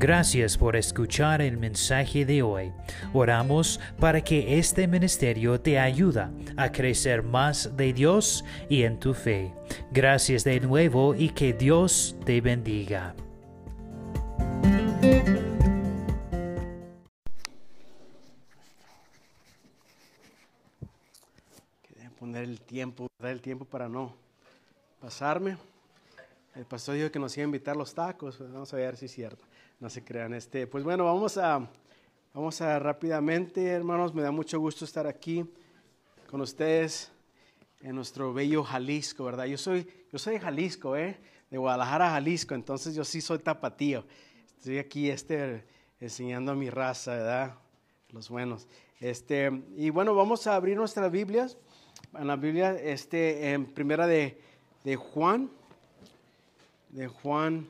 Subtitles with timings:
[0.00, 2.72] Gracias por escuchar el mensaje de hoy.
[3.12, 6.26] Oramos para que este ministerio te ayude
[6.56, 9.52] a crecer más de Dios y en tu fe.
[9.92, 13.14] Gracias de nuevo y que Dios te bendiga.
[21.82, 24.16] Quería poner el tiempo, dar el tiempo para no
[24.98, 25.58] pasarme.
[26.54, 28.38] El pastor dijo que nos iba a invitar los tacos.
[28.38, 29.49] pues Vamos a ver si es cierto.
[29.80, 30.34] No se crean.
[30.34, 31.66] Este, pues bueno, vamos a,
[32.34, 34.14] vamos a rápidamente, hermanos.
[34.14, 35.42] Me da mucho gusto estar aquí
[36.28, 37.10] con ustedes
[37.80, 39.46] en nuestro bello Jalisco, ¿verdad?
[39.46, 41.18] Yo soy, yo soy de Jalisco, ¿eh?
[41.50, 42.54] De Guadalajara, Jalisco.
[42.54, 44.04] Entonces yo sí soy tapatío.
[44.58, 45.64] Estoy aquí este,
[45.98, 47.54] enseñando a mi raza, ¿verdad?
[48.10, 48.68] Los buenos.
[49.00, 51.56] Este, y bueno, vamos a abrir nuestras Biblias.
[52.18, 54.38] En la Biblia, este, en primera de,
[54.84, 55.50] de Juan,
[56.90, 57.66] de Juan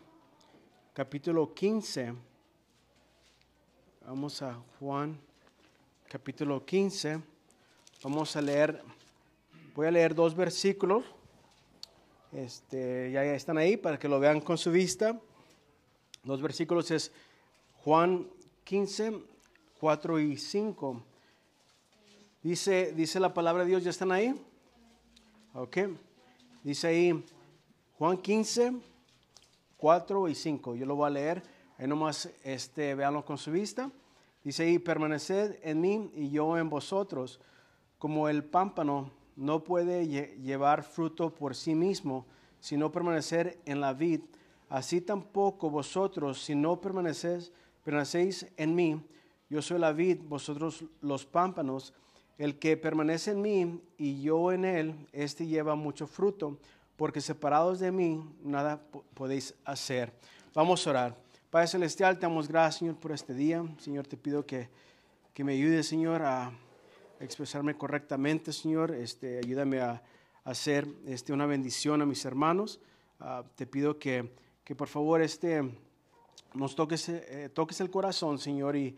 [0.92, 2.14] capítulo 15.
[4.06, 5.18] Vamos a Juan
[6.08, 7.20] capítulo 15.
[8.02, 8.82] Vamos a leer,
[9.74, 11.04] voy a leer dos versículos.
[12.32, 15.20] Este, ya están ahí para que lo vean con su vista.
[16.24, 17.12] Dos versículos es
[17.84, 18.28] Juan
[18.64, 19.22] 15,
[19.78, 21.02] 4 y 5.
[22.42, 24.34] Dice, dice la palabra de Dios, ¿ya están ahí?
[25.54, 25.78] Ok.
[26.64, 27.24] Dice ahí
[27.96, 28.89] Juan 15,
[29.80, 30.74] 4 y 5.
[30.74, 31.42] Yo lo voy a leer.
[31.78, 33.90] Ahí nomás este, con su vista.
[34.44, 37.40] Dice ahí, permaneced en mí y yo en vosotros.
[37.98, 42.26] Como el pámpano no puede lle- llevar fruto por sí mismo,
[42.60, 44.20] sino permanecer en la vid,
[44.68, 49.02] así tampoco vosotros, si no permanecéis, permanecéis en mí,
[49.48, 51.94] yo soy la vid, vosotros los pámpanos.
[52.38, 56.58] El que permanece en mí y yo en él, este lleva mucho fruto,
[57.00, 60.12] porque separados de mí nada po- podéis hacer.
[60.52, 61.16] Vamos a orar.
[61.48, 63.64] Padre Celestial, te damos gracias, Señor, por este día.
[63.78, 64.68] Señor, te pido que,
[65.32, 66.52] que me ayudes, Señor, a
[67.18, 68.90] expresarme correctamente, Señor.
[68.90, 70.02] Este, ayúdame a,
[70.44, 72.80] hacer este, una bendición a mis hermanos.
[73.18, 74.30] Ah, te pido que,
[74.62, 75.74] que por favor este,
[76.52, 78.94] nos toques, eh, toques el corazón, Señor, y,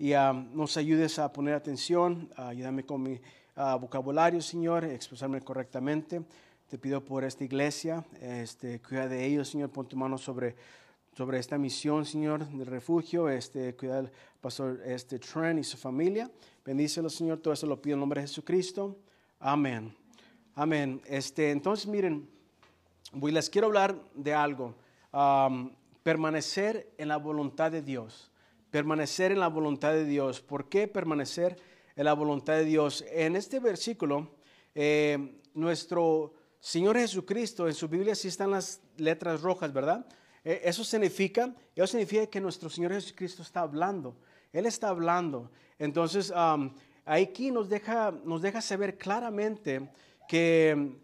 [0.00, 2.28] y ah, nos ayudes a poner atención.
[2.36, 3.20] Ah, ayúdame con mi
[3.54, 6.24] ah, vocabulario, Señor, expresarme correctamente.
[6.74, 10.56] Te pido por esta iglesia, este, cuida de ellos, Señor, pon tu mano sobre,
[11.16, 16.28] sobre esta misión, Señor, del refugio, este, cuida del pastor este, Trent y su familia.
[16.64, 18.98] Bendícelo, Señor, todo eso lo pido en nombre de Jesucristo.
[19.38, 19.94] Amén.
[20.56, 21.00] Amén.
[21.06, 22.28] Este, entonces, miren,
[23.22, 24.74] les quiero hablar de algo.
[26.02, 28.32] Permanecer en la voluntad de Dios.
[28.72, 30.40] Permanecer en la voluntad de Dios.
[30.40, 31.56] ¿Por qué permanecer
[31.94, 33.04] en la voluntad de Dios?
[33.12, 34.28] En este versículo,
[34.74, 40.06] eh, nuestro Señor Jesucristo, en su Biblia sí están las letras rojas, ¿verdad?
[40.44, 44.16] Eh, eso significa, eso significa que nuestro Señor Jesucristo está hablando.
[44.52, 45.50] Él está hablando.
[45.78, 46.32] Entonces,
[47.04, 49.90] aquí nos deja, nos deja saber claramente
[50.26, 51.02] que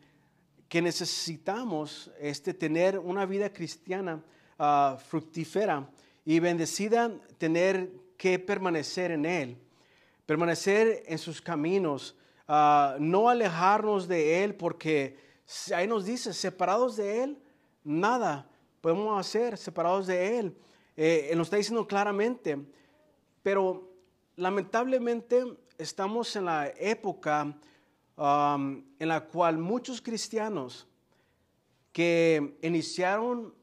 [0.70, 4.22] que necesitamos este, tener una vida cristiana
[4.56, 5.90] ah, fructífera
[6.24, 9.58] y bendecida, tener que permanecer en Él,
[10.26, 12.16] permanecer en sus caminos,
[12.46, 15.29] ah, no alejarnos de Él, porque
[15.74, 17.38] ahí nos dice, separados de Él,
[17.84, 18.48] nada
[18.80, 20.56] podemos hacer, separados de Él.
[20.96, 22.58] Eh, él nos está diciendo claramente,
[23.42, 23.90] pero
[24.36, 25.44] lamentablemente
[25.78, 27.56] estamos en la época
[28.16, 30.86] um, en la cual muchos cristianos
[31.92, 33.54] que iniciaron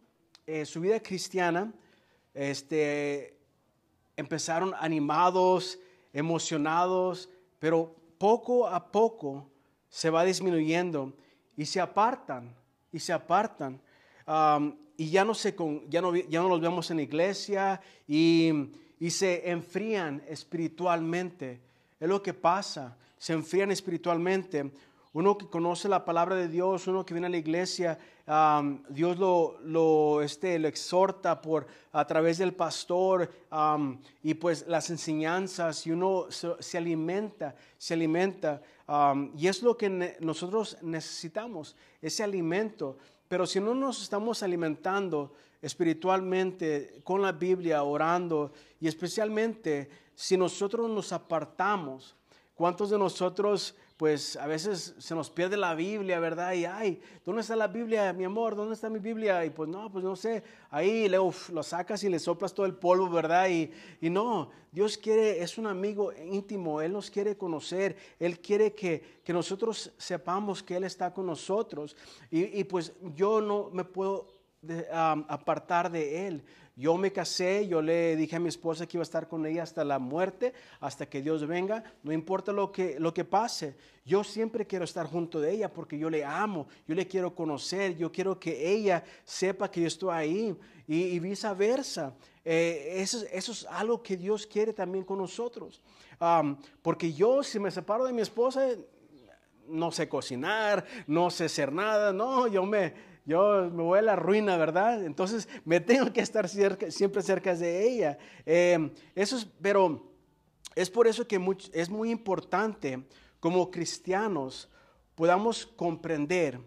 [0.46, 1.74] eh, su vida cristiana,
[2.34, 3.38] este,
[4.16, 5.80] empezaron animados,
[6.14, 9.50] emocionados, pero poco a poco
[9.90, 11.14] se va disminuyendo
[11.58, 12.56] y se apartan,
[12.94, 13.82] y se apartan.
[14.26, 17.82] Um, y ya no, se con- ya, no, ya no los vemos en la iglesia
[18.08, 18.52] y,
[19.00, 21.60] y se enfrían espiritualmente.
[22.00, 24.72] Es lo que pasa, se enfrían espiritualmente.
[25.18, 27.98] Uno que conoce la palabra de Dios, uno que viene a la iglesia,
[28.88, 33.28] Dios lo, lo, este, lo exhorta por, a través del pastor
[34.22, 38.62] y pues las enseñanzas y uno se, alimenta, se alimenta.
[39.36, 43.00] y es lo que nosotros necesitamos, ese alimento.
[43.28, 50.88] Pero si no nos estamos alimentando espiritualmente con la Biblia, orando, y especialmente si nosotros
[50.92, 52.16] nos apartamos,
[52.54, 56.54] ¿cuántos de nosotros pues a veces se nos pierde la Biblia, ¿verdad?
[56.54, 58.56] Y ay, ¿dónde está la Biblia, mi amor?
[58.56, 59.44] ¿Dónde está mi Biblia?
[59.44, 60.44] Y pues no, pues no sé.
[60.70, 63.50] Ahí luego uf, lo sacas y le soplas todo el polvo, ¿verdad?
[63.50, 68.74] Y, y no, Dios quiere, es un amigo íntimo, Él nos quiere conocer, Él quiere
[68.76, 71.98] que, que nosotros sepamos que Él está con nosotros.
[72.30, 74.38] Y, y pues yo no me puedo
[75.28, 76.44] apartar de Él.
[76.80, 79.64] Yo me casé, yo le dije a mi esposa que iba a estar con ella
[79.64, 83.76] hasta la muerte, hasta que Dios venga, no importa lo que, lo que pase.
[84.06, 87.98] Yo siempre quiero estar junto de ella porque yo le amo, yo le quiero conocer,
[87.98, 90.56] yo quiero que ella sepa que yo estoy ahí
[90.88, 92.14] y, viceversa.
[92.46, 95.82] Eh, eso, es algo que Dios quiere también con nosotros.
[96.84, 98.70] Porque yo si me separo de mi esposa,
[99.68, 104.16] no sé cocinar, no sé hacer nada, no, yo me yo me voy a la
[104.16, 105.04] ruina, ¿verdad?
[105.04, 108.18] Entonces me tengo que estar siempre cerca de ella.
[108.46, 110.14] Em, eso es, pero
[110.74, 111.38] es por eso que
[111.74, 113.04] es muy importante
[113.42, 114.70] como cristianos
[115.14, 116.58] podamos comprender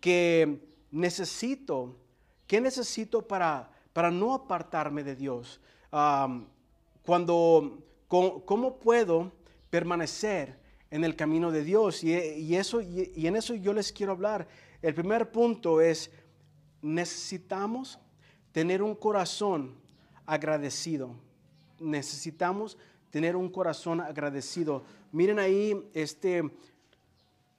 [0.00, 1.96] que necesito,
[2.46, 5.60] ¿qué necesito para, para no apartarme de Dios?
[7.04, 7.78] cuando,
[8.08, 9.32] ¿Cómo puedo
[9.70, 10.58] permanecer
[10.90, 12.04] en el camino de Dios?
[12.04, 14.46] Y, eso, y en eso yo les quiero hablar
[14.82, 16.10] el primer punto es,
[16.82, 17.98] necesitamos
[18.52, 19.74] tener un corazón
[20.26, 21.14] agradecido.
[21.78, 22.76] Necesitamos
[23.10, 24.84] tener un corazón agradecido.
[25.12, 26.50] Miren ahí este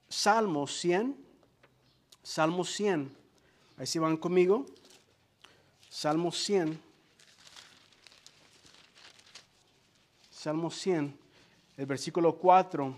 [0.07, 1.17] Salmo 100.
[2.21, 3.11] Salmo 100.
[3.77, 4.65] Ahí si van conmigo.
[5.89, 6.93] Salmo 100.
[10.43, 11.17] Salmo 100,
[11.77, 12.93] el versículo 4.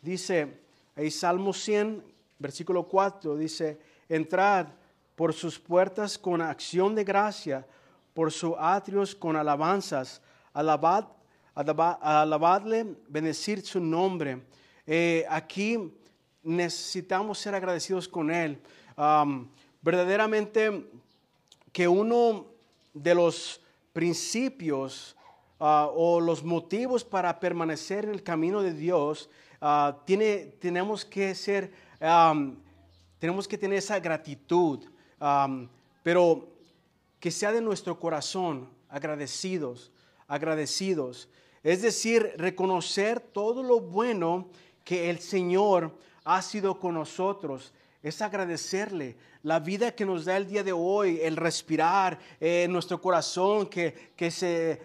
[0.00, 0.62] Dice,
[0.94, 2.02] ahí Salmo 100,
[2.38, 3.78] versículo 4 dice,
[4.08, 4.68] entrad
[5.14, 7.66] por sus puertas con acción de gracia,
[8.14, 10.20] por sus atrios con alabanzas,
[10.52, 11.06] alabad,
[11.54, 14.42] alabadle, bendecir su nombre.
[14.86, 15.92] Eh, aquí
[16.42, 18.60] necesitamos ser agradecidos con Él.
[19.82, 20.90] verdaderamente
[21.72, 22.46] que uno
[22.94, 23.60] de los
[23.92, 25.16] principios
[25.60, 29.28] ah, o los motivos para permanecer en el camino de Dios,
[29.60, 31.72] ah, tiene, tenemos que ser
[33.18, 34.84] tenemos que tener esa gratitud,
[36.02, 36.48] pero
[37.20, 39.90] que sea de nuestro corazón, agradecidos,
[40.28, 41.28] agradecidos.
[41.62, 44.48] Es decir, reconocer todo lo bueno
[44.84, 47.72] que el Señor ha sido con nosotros.
[48.02, 49.16] Es agradecerle,
[49.46, 53.94] la vida que nos da el día de hoy, el respirar, eh, nuestro corazón que,
[54.16, 54.82] que, se,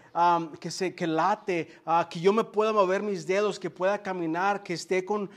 [0.59, 4.61] que, se, que late, uh, que yo me pueda mover mis dedos, que pueda caminar,
[4.61, 5.31] que esté con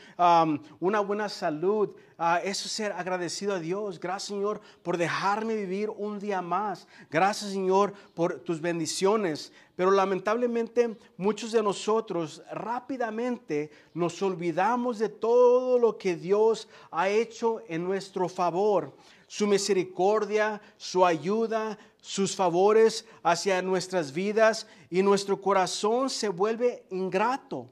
[0.79, 1.89] una buena salud.
[2.19, 3.99] Uh, eso es ser agradecido a Dios.
[3.99, 6.87] Gracias Señor por dejarme vivir un día más.
[7.11, 9.53] Gracias Señor por tus bendiciones.
[9.75, 17.61] Pero lamentablemente muchos de nosotros rápidamente nos olvidamos de todo lo que Dios ha hecho
[17.67, 18.95] en nuestro favor
[19.37, 27.69] su misericordia, su ayuda, sus favores hacia nuestras vidas y nuestro corazón se vuelve ingrato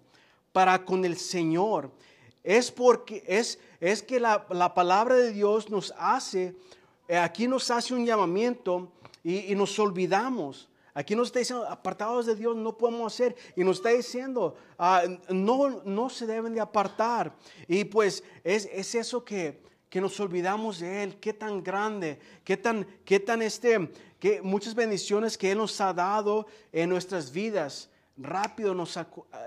[0.50, 1.93] para con el Señor.
[2.43, 6.56] Es porque es, es que la, palabra de Dios nos hace,
[7.06, 8.91] eh, aquí nos hace un llamamiento
[9.23, 10.69] y, nos olvidamos.
[10.94, 13.37] Aquí nos está diciendo, apartados de Dios no podemos hacer.
[13.55, 17.32] Y nos está diciendo, ah, no, no se deben de apartar.
[17.69, 19.62] Y pues es, es eso que,
[19.93, 24.75] que nos olvidamos de Él, qué tan grande, qué tan, qué tan este, que muchas
[24.75, 27.91] bendiciones que Él nos ha dado en nuestras vidas.
[28.17, 28.99] Rápido nos,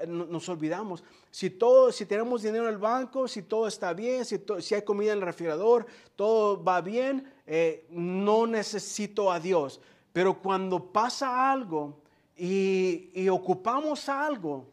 [0.08, 1.04] nos olvidamos.
[1.32, 4.84] Si todo, si tenemos dinero en el banco, si todo está bien, si, si hay
[4.84, 9.82] comida en el refrigerador, todo va bien, eh, no necesito a Dios.
[10.14, 11.98] Pero cuando pasa algo
[12.38, 14.68] y, y ocupamos algo,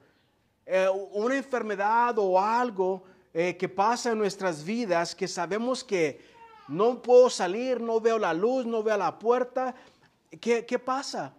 [0.67, 6.21] eh, una enfermedad o algo, eh, que pasa en nuestras vidas que sabemos que
[6.69, 9.75] no puedo salir, no veo la luz, no veo la puerta.
[10.41, 11.35] ¿Qué, qué pasa?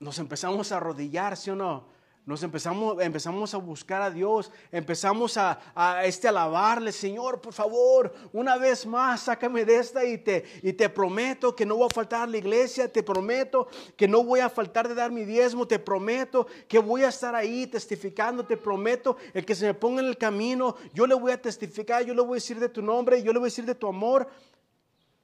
[0.00, 1.93] Nos empezamos a arrodillar, ¿sí o no?
[2.26, 8.14] Nos empezamos, empezamos a buscar a Dios, empezamos a, a, este, alabarle, Señor, por favor,
[8.32, 11.94] una vez más, sácame de esta y te, y te prometo que no voy a
[11.94, 15.68] faltar a la iglesia, te prometo que no voy a faltar de dar mi diezmo,
[15.68, 20.00] te prometo que voy a estar ahí testificando, te prometo, el que se me ponga
[20.00, 22.80] en el camino, yo le voy a testificar, yo le voy a decir de tu
[22.80, 24.26] nombre, yo le voy a decir de tu amor.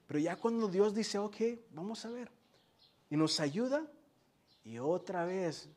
[0.05, 1.37] Pero ya cuando Dios dice, ok,
[1.71, 2.29] vamos a ver,
[3.09, 3.87] y nos ayuda,
[4.63, 5.67] y otra vez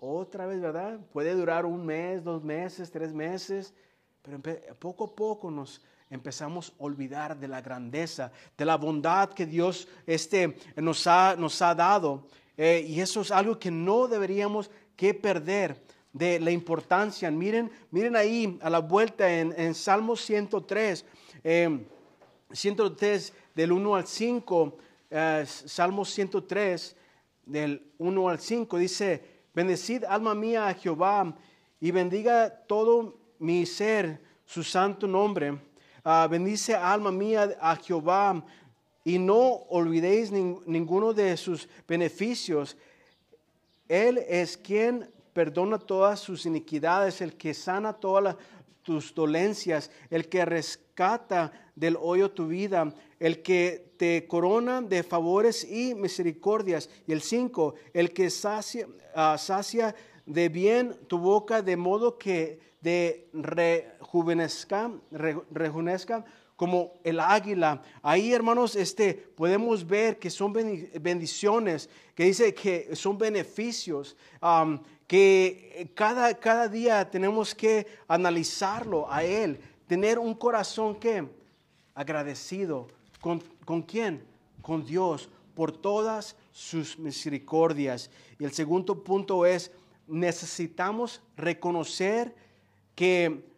[0.00, 0.98] otra vez, ¿verdad?
[1.12, 3.74] Puede durar un mes, dos meses, tres meses,
[4.22, 4.40] pero
[4.78, 9.86] poco a poco nos empezamos a olvidar de la grandeza, de la bondad que Dios
[10.06, 12.26] este, nos, ha, nos ha dado.
[12.56, 15.80] Eh, y eso es algo que no deberíamos que perder
[16.12, 17.30] de la importancia.
[17.30, 21.04] Miren, miren ahí a la vuelta en, en Salmo 103,
[22.52, 24.78] 103 eh, del 1 al 5,
[25.10, 26.96] eh, Salmo 103
[27.46, 31.34] del 1 al 5 dice, Bendecid alma mía a Jehová
[31.80, 35.58] y bendiga todo mi ser su santo nombre.
[36.04, 38.44] Ah, bendice alma mía a Jehová
[39.04, 39.38] y no
[39.70, 42.76] olvidéis nin- ninguno de sus beneficios.
[43.88, 48.36] Él es quien perdona todas sus iniquidades, el que sana todas
[48.82, 55.62] tus dolencias, el que rescata del hoyo tu vida, el que te corona de favores
[55.62, 56.88] y misericordias.
[57.06, 62.58] Y el 5, el que sacia, ah, sacia de bien tu boca de modo que
[62.80, 66.24] de rejuvenezca, re- rejuvenezca
[66.56, 67.82] como el águila.
[68.00, 74.16] Ahí, hermanos, este, podemos ver que son bendiciones, que dice que son beneficios,
[75.06, 81.26] que cada, cada día tenemos que analizarlo a Él, tener un corazón que
[81.94, 82.88] agradecido.
[83.20, 84.26] ¿Con, ¿Con quién?
[84.62, 88.10] Con Dios, por todas sus misericordias.
[88.36, 89.70] Y el segundo punto es,
[90.08, 92.34] necesitamos reconocer
[92.96, 93.48] que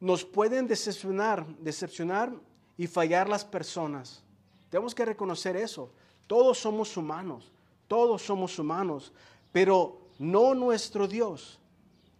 [0.00, 2.30] nos pueden decepcionar, decepcionar
[2.76, 4.22] y fallar las personas.
[4.68, 5.90] Tenemos que reconocer eso.
[6.26, 7.50] Todos somos humanos,
[7.86, 9.14] todos somos humanos,
[9.50, 11.58] pero no nuestro Dios,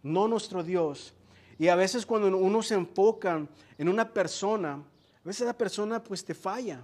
[0.01, 1.13] no nuestro Dios.
[1.59, 3.45] Y a veces cuando uno se enfoca
[3.77, 6.83] en una persona, a veces esa persona pues te falla.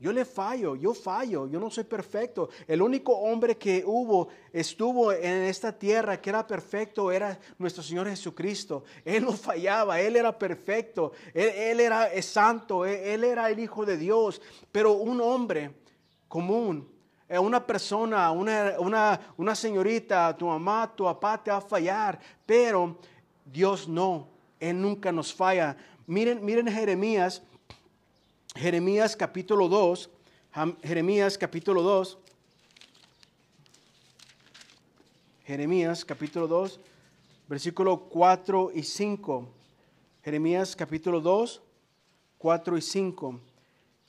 [0.00, 2.50] Yo le fallo, yo fallo, yo no soy perfecto.
[2.68, 8.08] El único hombre que hubo, estuvo en esta tierra que era perfecto era nuestro Señor
[8.08, 8.84] Jesucristo.
[9.04, 13.84] Él no fallaba, Él era perfecto, Él, era eh, santo, él, él era el Hijo
[13.84, 14.40] de Dios.
[14.70, 15.72] Pero un hombre
[16.28, 16.88] común,
[17.28, 22.20] eh, una persona, una, una, una señorita, tu mamá, tu papá te va a fallar,
[22.46, 22.96] pero
[23.44, 24.28] Dios no,
[24.60, 25.76] Él nunca nos falla.
[26.06, 27.42] Miren, miren Jeremías
[28.58, 30.10] Jeremías capítulo 2,
[30.52, 32.18] Jam- Jeremías capítulo 2,
[35.44, 36.80] Jeremías capítulo 2,
[37.48, 39.48] versículo 4 y 5.
[40.24, 41.62] Jeremías capítulo 2,
[42.38, 43.40] 4 y 5.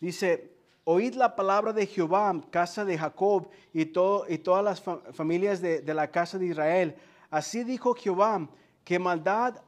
[0.01, 0.51] Dice,
[0.83, 5.61] oíd la palabra de Jehová, casa de Jacob y, todo, y todas las fa- familias
[5.61, 6.95] de, de la casa de Israel.
[7.29, 8.49] Así dijo Jehová,
[8.83, 9.61] que maldad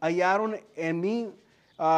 [0.00, 1.30] hallaron en mí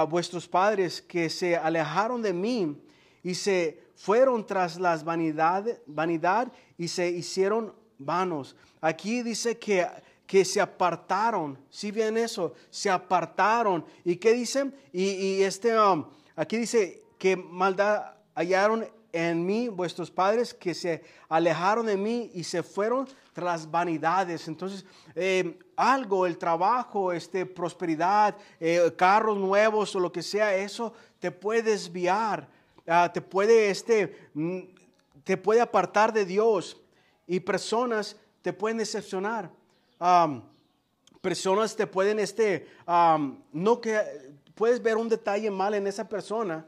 [0.08, 2.76] vuestros padres, que se alejaron de mí
[3.22, 8.56] y se fueron tras las vanidad, vanidad y se hicieron vanos.
[8.80, 9.86] Aquí dice que,
[10.26, 11.58] que se apartaron.
[11.70, 13.84] Si bien eso, se apartaron.
[14.04, 14.74] ¿Y qué dicen?
[14.92, 16.04] Y, y este, um,
[16.36, 22.42] aquí dice que maldad hallaron en mí vuestros padres que se alejaron de mí y
[22.42, 24.48] se fueron tras vanidades.
[24.48, 30.94] Entonces, eh, algo, el trabajo, este, prosperidad, eh, carros nuevos o lo que sea, eso
[31.18, 32.48] te puede desviar,
[32.86, 34.60] ah, te puede, este, mm,
[35.24, 36.80] te puede apartar de Dios
[37.26, 39.50] y personas te pueden decepcionar.
[41.20, 42.68] Personas te pueden, este,
[43.52, 44.00] no que
[44.54, 46.66] puedes ver un detalle mal en esa persona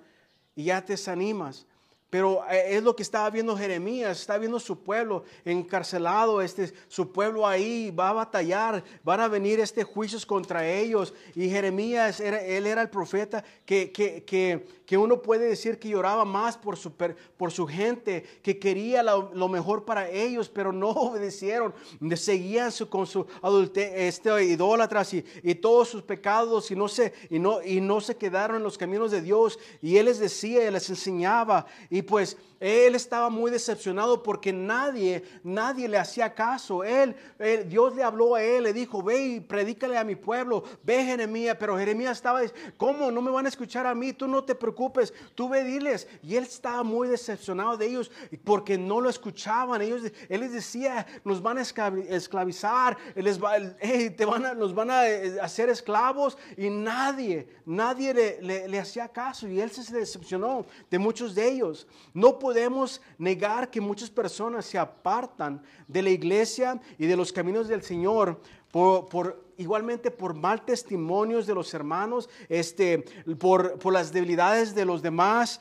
[0.55, 1.67] y ya te desanimas.
[2.09, 7.11] Pero eh, es lo que estaba viendo Jeremías, está viendo su pueblo encarcelado, este, su
[7.11, 11.13] pueblo ahí va a batallar, van a venir este juicios contra ellos.
[11.35, 15.89] Y Jeremías, era, él era el profeta que, que, que, que uno puede decir que
[15.89, 20.89] lloraba más por su, por su gente, que quería lo, mejor para ellos, pero no
[20.91, 21.75] obedecieron,
[22.15, 23.27] seguían con su
[23.75, 28.17] este, idólatras y, y todos sus pecados y no, se, y, no, y no se
[28.17, 29.59] quedaron en los caminos de Dios.
[29.83, 31.67] Y él les decía, les enseñaba.
[31.91, 36.85] Y pues él estaba muy decepcionado porque nadie, nadie le hacía caso.
[36.85, 37.15] Él,
[37.69, 41.57] Dios le habló a él, le dijo, ve y predícale a mi pueblo, ve Jeremías.
[41.61, 42.41] Pero Jeremías estaba,
[42.77, 43.11] ¿cómo?
[43.11, 46.09] No me van a escuchar a mí, tú no te preocupes, tú ve diles.
[46.23, 48.11] Y él estaba muy decepcionado de ellos
[48.45, 49.83] porque no lo escuchaban.
[49.83, 53.57] Ellos, él les decía, nos van a esclavi- esclavizar, les va-
[54.17, 58.79] te van a, nos van a eh, hacer esclavos y nadie, nadie le, le- le
[58.81, 61.87] hacía caso y él se decepcionó de muchos de ellos.
[62.15, 67.67] No podemos negar que muchas personas se apartan de la iglesia y de los caminos
[67.67, 73.01] del Señor por, igualmente por mal testimonios de los hermanos, este,
[73.37, 75.61] por, por las debilidades de los demás,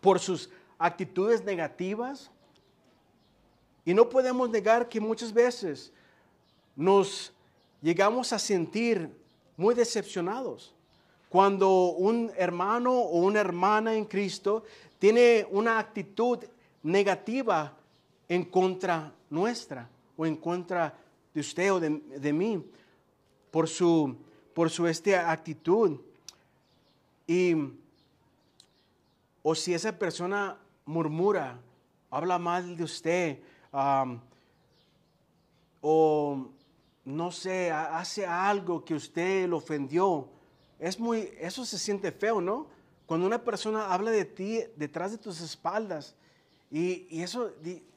[0.00, 2.30] por sus actitudes negativas.
[3.84, 5.92] Y no podemos negar que muchas veces
[6.76, 7.32] nos
[7.82, 9.10] llegamos a sentir
[9.56, 10.72] muy decepcionados
[11.30, 14.64] cuando un hermano o una hermana en Cristo
[15.00, 16.38] tiene una actitud
[16.84, 17.76] negativa
[18.28, 20.96] en contra nuestra o en contra
[21.34, 22.64] de usted o de, de mí
[23.50, 24.16] por su,
[24.54, 25.98] por su esta actitud.
[27.26, 27.54] Y,
[29.42, 31.58] o si esa persona murmura,
[32.10, 33.38] habla mal de usted,
[35.80, 36.46] o
[37.04, 40.28] no sé, ha- hace algo que usted lo ofendió,
[40.78, 42.66] es muy, eso se siente feo, ¿no?
[43.10, 46.14] Cuando una persona habla de ti detrás de tus espaldas
[46.70, 47.50] y, y eso,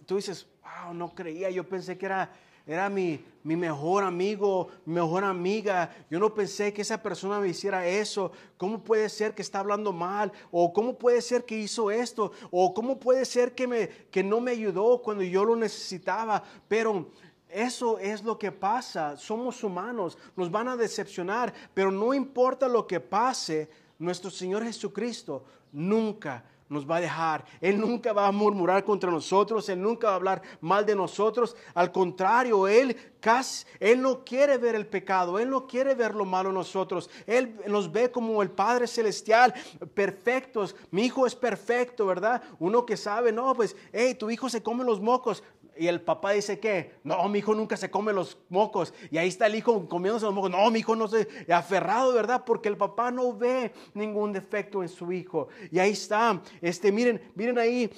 [0.08, 2.34] tú dices, wow, no creía, yo pensé que era,
[2.66, 7.50] era mi, mi mejor amigo, mi mejor amiga, yo no pensé que esa persona me
[7.50, 10.32] hiciera eso, ¿cómo puede ser que está hablando mal?
[10.50, 12.32] ¿O cómo puede ser que hizo esto?
[12.50, 16.42] ¿O cómo puede ser que, me, que no me ayudó cuando yo lo necesitaba?
[16.68, 17.12] Pero
[17.50, 19.16] eso es lo que pasa.
[19.16, 23.70] Somos humanos, nos van a decepcionar, pero no importa lo que pase,
[24.04, 27.46] nuestro Señor Jesucristo nunca nos va a dejar.
[27.62, 31.56] Él nunca va a murmurar contra nosotros, Él nunca va a hablar mal de nosotros.
[31.74, 36.26] Al contrario, Él casi, Él no quiere ver el pecado, Él no quiere ver lo
[36.26, 37.10] malo en nosotros.
[37.28, 39.54] Él nos ve como el Padre Celestial,
[39.94, 40.76] perfectos.
[40.92, 42.42] Mi hijo es perfecto, ¿verdad?
[42.60, 45.44] Uno que sabe, no, pues, hey, tu hijo se come los mocos.
[45.78, 48.94] Y el papá dice que, no, mi hijo nunca se come los mocos.
[49.10, 50.52] Y ahí está el hijo comiéndose los mocos.
[50.52, 52.44] No, mi hijo no se aferrado, ¿verdad?
[52.46, 55.48] Porque el papá no ve ningún defecto en su hijo.
[55.72, 56.42] Y ahí está.
[56.62, 57.90] Este, miren, miren ahí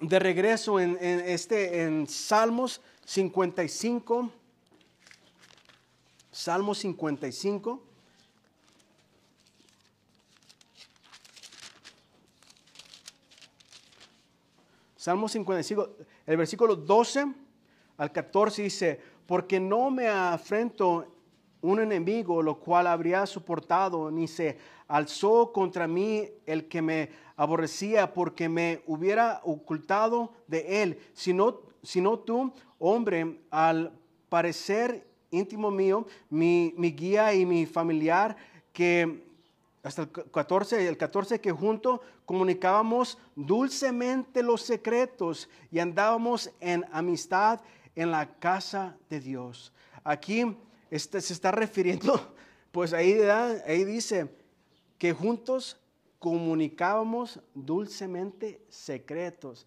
[0.00, 4.30] de regreso en, este, en Salmos 55.
[6.30, 7.82] Salmos 55.
[15.04, 15.90] Salmo 55,
[16.26, 17.26] el versículo 12
[17.96, 21.06] al 14 dice, porque no me afrento
[21.60, 28.12] un enemigo, lo cual habría soportado, ni se alzó contra mí el que me aborrecía,
[28.12, 33.92] porque me hubiera ocultado de él, sino, sino tú, hombre, al
[34.28, 38.36] parecer íntimo mío, mi, mi guía y mi familiar,
[38.72, 39.24] que
[39.84, 47.60] hasta el 14, el 14 que junto comunicábamos dulcemente los secretos y andábamos en amistad
[47.94, 49.72] en la casa de Dios.
[50.02, 50.56] Aquí
[50.90, 52.34] este, se está refiriendo,
[52.72, 53.12] pues ahí,
[53.66, 54.34] ahí dice
[54.96, 55.78] que juntos
[56.18, 59.66] comunicábamos dulcemente secretos.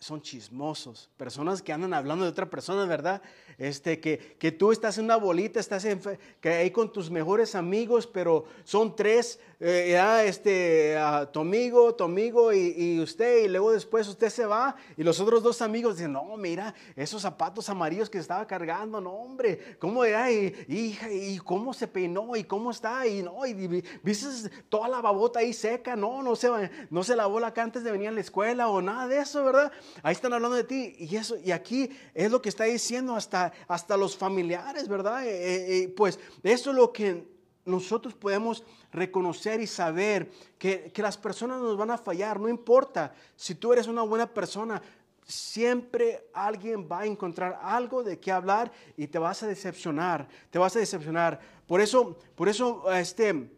[0.00, 3.20] Son chismosos, personas que andan hablando de otra persona, ¿verdad?
[3.58, 6.00] Este, que, que tú estás en una bolita, estás en,
[6.40, 11.94] que ahí con tus mejores amigos, pero son tres, eh, ya, este, ah, tu amigo,
[11.94, 15.60] tu amigo y, y usted, y luego después usted se va, y los otros dos
[15.60, 20.32] amigos dicen, no, mira, esos zapatos amarillos que estaba cargando, no, hombre, ¿cómo era?
[20.32, 24.28] Y, hija, y cómo se peinó, y cómo está, y no, y, y viste
[24.70, 26.48] toda la babota ahí seca, no, no se,
[26.88, 29.44] no se lavó la cara antes de venir a la escuela, o nada de eso,
[29.44, 29.70] ¿verdad?
[30.02, 33.52] Ahí están hablando de ti, y eso, y aquí es lo que está diciendo hasta,
[33.68, 35.26] hasta los familiares, ¿verdad?
[35.26, 37.39] Eh, eh, pues eso es lo que
[37.70, 43.14] nosotros podemos reconocer y saber que, que, las personas nos van a fallar, no importa
[43.36, 44.82] si tú eres una buena persona,
[45.24, 50.58] siempre alguien va a encontrar algo de qué hablar y te vas a decepcionar, te
[50.58, 51.40] vas a decepcionar.
[51.66, 53.50] Por eso, por eso, este,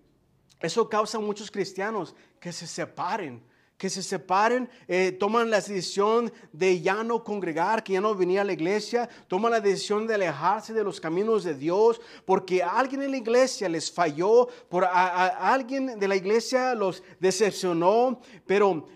[0.61, 3.43] eso causa a muchos cristianos que se separen
[3.83, 8.39] que se separen, eh, toman la decisión de ya no congregar, que ya no venir
[8.39, 13.03] a la iglesia, toman la decisión de alejarse de los caminos de Dios, porque alguien
[13.03, 18.87] en la iglesia les falló, por alguien de la iglesia los decepcionó, pero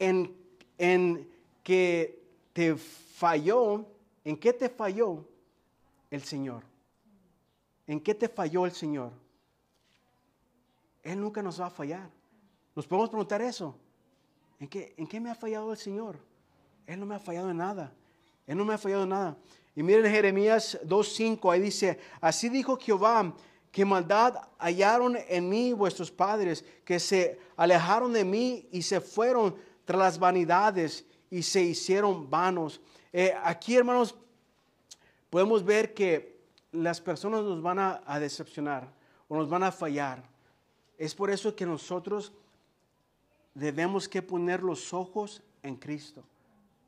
[0.00, 0.34] en,
[0.76, 1.30] en
[1.62, 2.20] que
[2.52, 3.86] te falló,
[4.24, 5.24] ¿en qué te falló
[6.10, 6.64] el Señor?
[7.86, 9.12] ¿En qué te falló el Señor?
[11.04, 12.10] Él nunca nos va a fallar.
[12.74, 13.78] Nos podemos preguntar eso.
[14.64, 16.16] ¿En qué, ¿En qué me ha fallado el Señor?
[16.86, 17.92] Él no me ha fallado en nada.
[18.46, 19.36] Él no me ha fallado en nada.
[19.76, 23.34] Y miren Jeremías 2.5, ahí dice, así dijo Jehová,
[23.70, 29.54] que maldad hallaron en mí vuestros padres, que se alejaron de mí y se fueron
[29.84, 32.80] tras las vanidades y se hicieron vanos.
[33.12, 34.14] Eh, aquí, hermanos,
[35.28, 36.40] podemos ver que
[36.72, 38.90] las personas nos van a decepcionar
[39.28, 40.22] o nos van a fallar.
[40.96, 42.32] Es por eso que nosotros
[43.54, 46.24] debemos que poner los ojos en Cristo,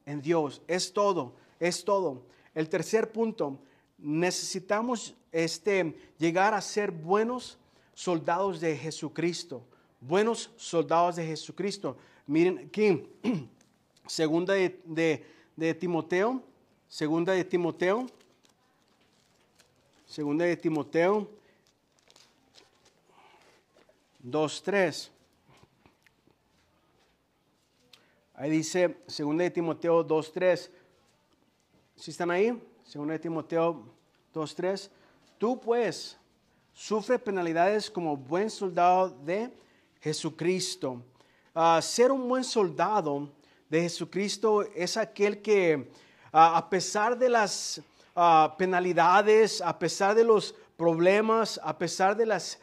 [0.05, 0.61] en Dios.
[0.67, 2.23] Es todo, es todo.
[2.55, 3.59] El tercer punto,
[3.99, 7.59] necesitamos este, llegar a ser buenos
[7.95, 9.63] soldados de Jesucristo.
[10.01, 11.97] Buenos soldados de Jesucristo.
[12.27, 13.09] Miren aquí,
[14.07, 15.25] segunda de,
[15.57, 16.43] de, Timoteo,
[16.89, 18.07] segunda de Timoteo,
[20.07, 21.31] segunda de Timoteo
[24.25, 25.16] 2.3.
[28.39, 30.69] Ahí dice 2 de Timoteo 2.3.
[31.97, 32.51] ¿Sí están ahí?
[32.93, 33.83] 2 de Timoteo
[34.35, 34.91] 2.3.
[35.39, 36.19] Tú pues
[36.75, 39.51] sufre penalidades como buen soldado de
[40.03, 41.03] Jesucristo.
[41.55, 43.33] Uh, ser un buen soldado
[43.71, 45.91] de Jesucristo es aquel que
[46.31, 47.81] uh, a pesar de las
[48.15, 52.61] uh, penalidades, a pesar de los problemas, a pesar de las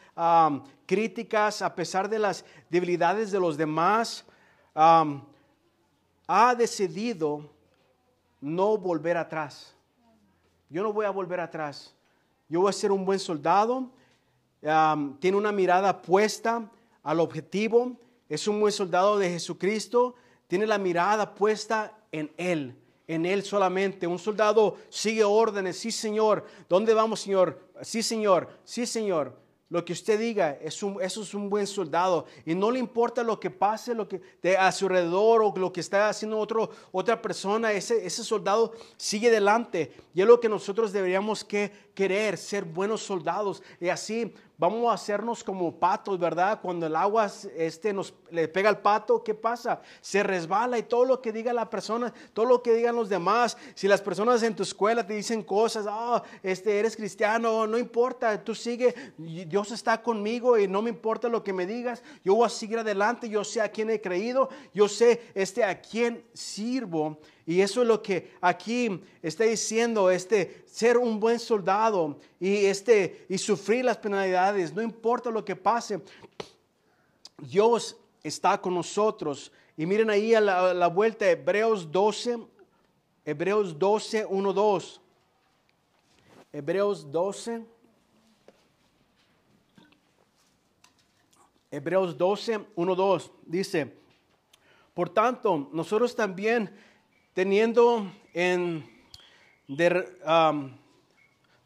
[0.86, 4.24] críticas, a pesar de las debilidades de los demás,
[4.76, 5.20] um,
[6.26, 7.50] ha decidido
[8.40, 9.74] no volver atrás.
[10.68, 11.94] Yo no voy a volver atrás.
[12.48, 13.90] Yo voy a ser un buen soldado.
[14.60, 16.70] Tiene una mirada puesta
[17.02, 17.96] al objetivo.
[18.28, 20.14] Es un buen soldado de Jesucristo.
[20.46, 24.06] Tiene la mirada puesta en Él en Él solamente.
[24.06, 26.44] Un soldado sigue órdenes, sí Señor.
[26.68, 27.60] ¿Dónde vamos Señor?
[27.82, 29.43] Sí Señor, sí Señor.
[29.74, 32.26] Lo que usted diga, es eso es un buen soldado.
[32.46, 35.72] Y no le importa lo que pase lo que, de a su alrededor o lo
[35.72, 37.72] que está haciendo otro, otra persona.
[37.72, 39.92] Ese, ese soldado sigue adelante.
[40.14, 43.64] Y es lo que nosotros deberíamos que querer, ser buenos soldados.
[43.80, 46.60] Y así vamos a hacernos como patos, ¿verdad?
[46.60, 49.80] Cuando el agua este, nos le pega al pato, ¿qué pasa?
[50.00, 53.56] Se resbala y todo lo que diga la persona, todo lo que digan los demás,
[53.74, 58.42] si las personas en tu escuela te dicen cosas, ah, este, eres cristiano, no importa,
[58.42, 62.46] tú sigue, Dios está conmigo y no me importa lo que me digas, yo voy
[62.46, 67.18] a seguir adelante, yo sé a quién he creído, yo sé este, a quién sirvo.
[67.46, 73.26] Y eso es lo que aquí está diciendo, este, ser un buen soldado y, este,
[73.28, 76.00] y sufrir las penalidades, no importa lo que pase,
[77.38, 79.52] Dios está con nosotros.
[79.76, 82.38] Y miren ahí a la, vuelta, Hebreos 12,
[83.24, 85.00] Hebreos 12, 1, 2.
[86.52, 87.64] Hebreos 12.
[91.70, 93.30] Hebreos 12, 1, 2.
[93.46, 93.92] Dice,
[94.94, 96.70] por tanto, nosotros también
[97.34, 98.88] teniendo en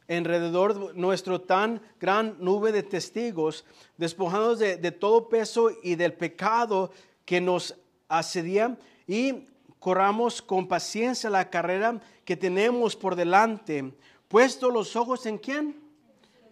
[0.08, 3.64] alrededor nuestro tan gran nube de testigos,
[3.96, 6.90] despojados de, de, todo peso y del pecado
[7.24, 7.76] que nos
[8.08, 9.46] asedía y
[9.78, 13.92] corramos con paciencia la carrera que tenemos por delante,
[14.28, 15.87] puesto los ojos en quién?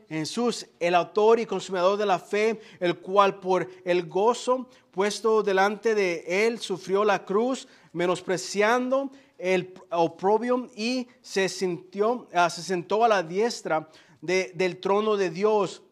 [0.09, 5.95] Jesús, el autor y consumador de la fe, el cual por el gozo puesto delante
[5.95, 13.09] de él sufrió la cruz, menospreciando el oprobio y se, sintió, ah, se sentó a
[13.09, 13.91] la diestra
[14.21, 15.83] del trono de Dios.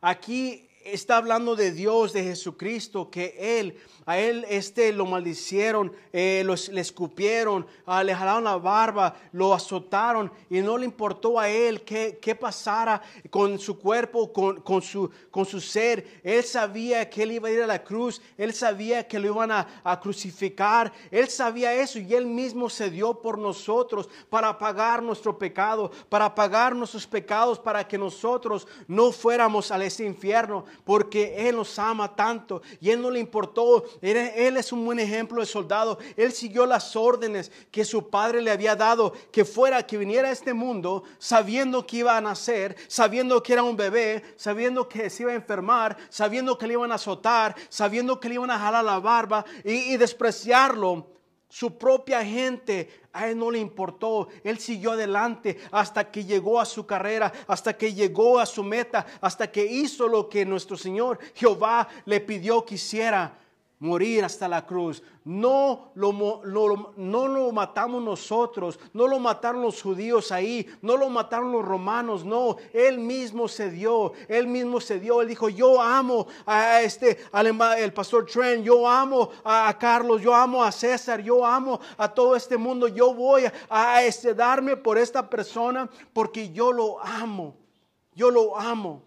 [0.00, 6.46] Aquí está hablando de Dios, de Jesucristo, que Él a él este, lo maldicieron, eh,
[6.70, 11.82] le escupieron, ah, le jalaron la barba, lo azotaron y no le importó a él
[11.82, 16.20] qué, qué pasara con su cuerpo, con, con, su, con su ser.
[16.22, 19.50] Él sabía que él iba a ir a la cruz, él sabía que lo iban
[19.50, 25.02] a, a crucificar, él sabía eso y él mismo se dio por nosotros para pagar
[25.02, 31.48] nuestro pecado, para pagar nuestros pecados, para que nosotros no fuéramos a ese infierno, porque
[31.48, 35.46] Él nos ama tanto y Él no le importó él, es un buen ejemplo de
[35.46, 35.98] soldado.
[36.16, 40.32] Él siguió las órdenes que su padre le había dado, que fuera, que viniera a
[40.32, 45.22] este mundo sabiendo que iba a nacer, sabiendo que era un bebé, sabiendo que se
[45.22, 48.84] iba a enfermar, sabiendo que le iban a azotar, sabiendo que le iban a jalar
[48.84, 51.12] la barba y, despreciarlo.
[51.48, 54.28] Su propia gente, a él no le importó.
[54.44, 59.06] Él siguió adelante hasta que llegó a su carrera, hasta que llegó a su meta,
[59.20, 63.38] hasta que hizo lo que nuestro Señor Jehová le pidió que hiciera
[63.78, 65.02] morir hasta la cruz.
[65.24, 66.12] No lo,
[66.96, 72.24] no lo matamos nosotros, no lo mataron los judíos ahí, no lo mataron los romanos,
[72.24, 77.18] no, él mismo se dio, él mismo se dio, él dijo, yo amo a este,
[77.32, 77.46] al
[77.78, 82.36] el pastor Trent, yo amo a, Carlos, yo amo a César, yo amo a todo
[82.36, 87.56] este mundo, yo voy a, este, darme por esta persona porque yo lo amo,
[88.14, 89.02] yo lo amo.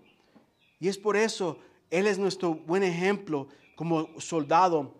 [0.81, 1.57] Y es por eso,
[1.89, 3.47] Él es nuestro buen ejemplo
[3.79, 4.93] como soldado,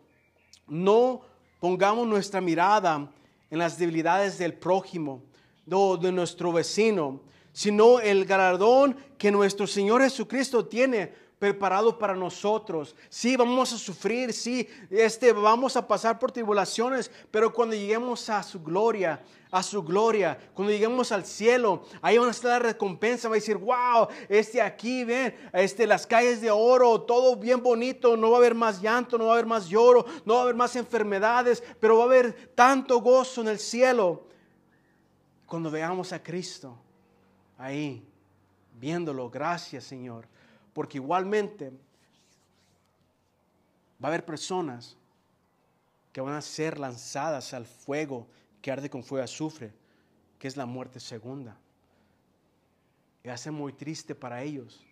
[0.65, 1.19] no
[1.59, 3.11] pongamos nuestra mirada
[3.51, 5.21] en las debilidades del prójimo,
[5.69, 7.19] o de nuestro vecino,
[7.51, 12.95] sino el galardón que nuestro Señor Jesucristo tiene preparado para nosotros.
[13.09, 18.43] Sí, vamos a sufrir, sí, este, vamos a pasar por tribulaciones, pero cuando lleguemos a
[18.43, 20.37] su gloria, a su gloria.
[20.53, 24.61] Cuando lleguemos al cielo, ahí van a estar la recompensa, va a decir, wow, este
[24.61, 28.81] aquí, ven, este, las calles de oro, todo bien bonito, no va a haber más
[28.81, 32.03] llanto, no va a haber más lloro, no va a haber más enfermedades, pero va
[32.03, 34.27] a haber tanto gozo en el cielo.
[35.45, 36.77] Cuando veamos a Cristo
[37.57, 38.05] ahí,
[38.73, 40.27] viéndolo, gracias Señor,
[40.73, 41.71] porque igualmente
[44.03, 44.95] va a haber personas
[46.11, 48.27] que van a ser lanzadas al fuego
[48.61, 49.71] que arde con fuego azufre,
[50.37, 51.57] que es la muerte segunda.
[53.23, 54.83] Y hace muy triste para ellos.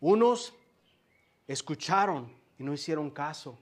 [0.00, 0.54] Unos
[1.46, 3.58] escucharon y no hicieron caso.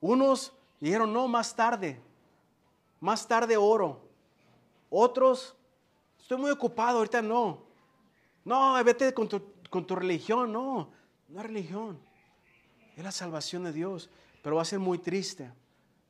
[0.00, 2.00] Unos dijeron, no, más tarde,
[3.00, 4.00] más tarde oro.
[4.90, 5.54] Otros,
[6.18, 7.64] estoy muy ocupado, ahorita no.
[8.44, 10.52] No, vete con tu, con tu religión.
[10.52, 10.90] No,
[11.28, 11.98] no es religión.
[12.96, 14.10] Es la salvación de Dios.
[14.42, 15.50] Pero va a ser muy triste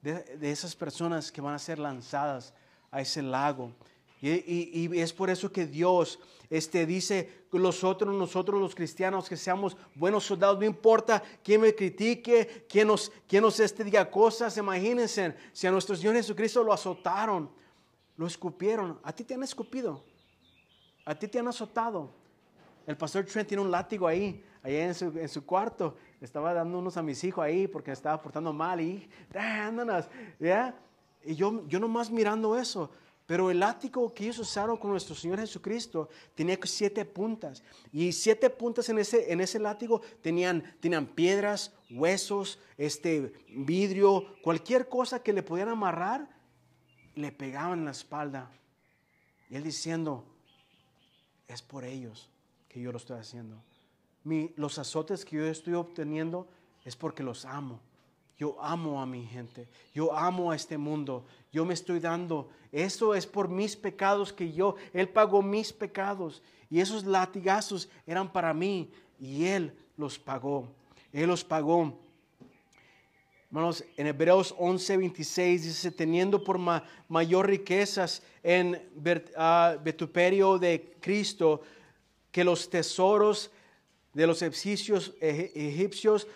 [0.02, 2.54] de, esas personas que van a ser lanzadas
[2.90, 3.72] a ese lago.
[4.20, 10.24] Y es por eso que Dios este, dice, nosotros, nosotros los cristianos, que seamos buenos
[10.24, 15.66] soldados, no importa quién me critique, quién nos, quién nos este, diga cosas, imagínense, si
[15.66, 17.50] a nuestro Señor Jesucristo lo azotaron,
[18.16, 20.04] lo escupieron, a ti te han escupido,
[21.04, 22.10] a ti te han azotado.
[22.86, 25.96] El pastor Trent tiene un látigo ahí, ahí en su, en su cuarto.
[26.20, 30.74] Estaba dando unos a mis hijos ahí porque estaba portando mal y dándonos, ¿ya?
[31.24, 32.90] Y yo, yo nomás mirando eso.
[33.26, 37.64] Pero el látigo que ellos usaron con nuestro Señor Jesucristo tenía siete puntas.
[37.92, 44.88] Y siete puntas en ese, en ese látigo tenían, tenían piedras, huesos, este, vidrio, cualquier
[44.88, 46.28] cosa que le podían amarrar,
[47.16, 48.48] le pegaban en la espalda.
[49.50, 50.24] Y él diciendo,
[51.48, 52.30] es por ellos
[52.80, 53.56] yo lo estoy haciendo.
[54.24, 56.46] Mi- los azotes que yo estoy obteniendo
[56.84, 57.80] es porque los amo.
[58.38, 59.66] Yo amo a mi gente.
[59.94, 61.24] Yo amo a este mundo.
[61.52, 62.48] Yo me estoy dando.
[62.70, 66.42] Eso es por mis pecados que yo, Él pagó mis pecados.
[66.68, 68.90] Y esos latigazos eran para mí.
[69.18, 70.68] Y Él los pagó.
[71.12, 71.98] Él los pagó.
[73.48, 78.82] Hermanos, en Hebreos 11, 26 dice, teniendo por ma- mayor riquezas en
[79.82, 81.62] vituperio de Cristo
[82.36, 83.50] que los tesoros
[84.12, 86.26] de los egipcios,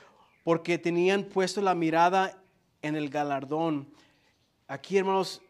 [0.43, 2.43] porque tenían puesto la mirada
[2.81, 3.87] en el galardón.
[4.67, 5.43] Aquí, hermanos,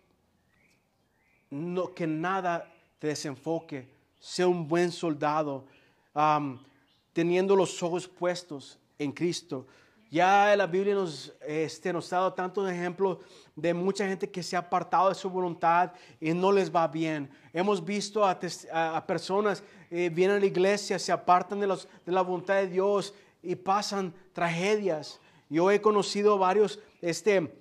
[1.51, 3.87] no, que nada te desenfoque.
[4.19, 5.67] Sé un buen soldado,
[7.13, 9.69] teniendo los ojos puestos en Cristo.
[10.11, 13.19] Ya la Biblia nos, este, nos ha dado tantos ejemplos
[13.61, 17.31] de mucha gente que se ha apartado de su voluntad y no les va bien.
[17.53, 18.39] Hemos visto a,
[18.73, 22.69] a personas eh, vienen a la iglesia, se apartan de, los- de la voluntad de
[22.69, 25.21] Dios y pasan tragedias.
[25.49, 27.53] Yo he conocido varios, este,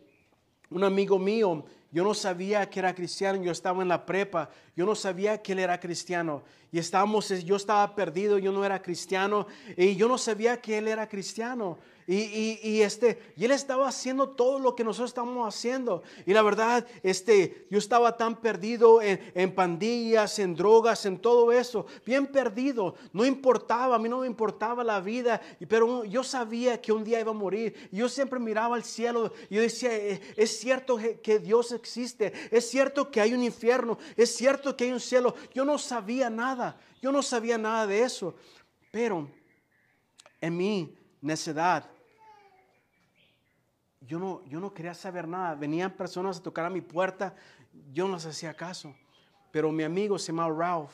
[0.70, 4.86] un amigo mío, yo no sabía que era cristiano, yo estaba en la prepa, yo
[4.86, 6.44] no sabía que él era cristiano.
[6.72, 10.88] Y estábamos, yo estaba perdido, yo no era cristiano, y yo no sabía que él
[10.88, 11.80] era cristiano.
[12.12, 16.02] Y, y- y, este, él estaba haciendo todo lo que nosotros estamos haciendo.
[16.26, 21.86] Y la verdad, este, yo estaba tan perdido en, pandillas, en drogas, en todo eso,
[22.04, 22.96] bien perdido.
[23.14, 27.20] No importaba, a mí no me importaba la vida, pero yo sabía que un día
[27.20, 27.76] iba a morir.
[27.92, 32.34] Yo siempre miraba al cielo y yo decía, "Eh, es cierto que que Dios existe,
[32.50, 35.36] es cierto que hay un infierno, es cierto que hay un cielo.
[35.54, 38.34] Yo no sabía nada, yo no sabía nada de eso.
[38.92, 39.30] Pero
[40.42, 41.88] en mi necedad,
[44.10, 45.54] yo no, yo no quería saber nada.
[45.54, 47.36] Venían personas a tocar a mi puerta,
[47.94, 48.96] yo no les hacía caso.
[49.52, 50.92] Pero mi amigo se llamaba Ralph.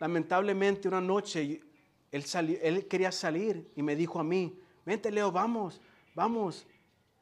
[0.00, 1.60] Lamentablemente una noche
[2.10, 5.80] él, salió, él quería salir y me dijo a mí, vente Leo, vamos,
[6.14, 6.66] vamos.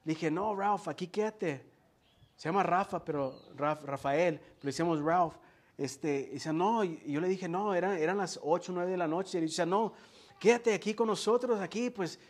[0.04, 1.64] Le dije, no, Ralph, aquí quédate.
[2.36, 5.34] Se llama Rafa, pero Raf- Rafael, pero le decíamos Ralph.
[5.76, 9.08] Este, dice, no, y yo le dije, no, eran, eran las 8, 9 de la
[9.08, 9.38] noche.
[9.38, 9.92] Y dice, no,
[10.38, 12.20] quédate aquí con nosotros, aquí, pues,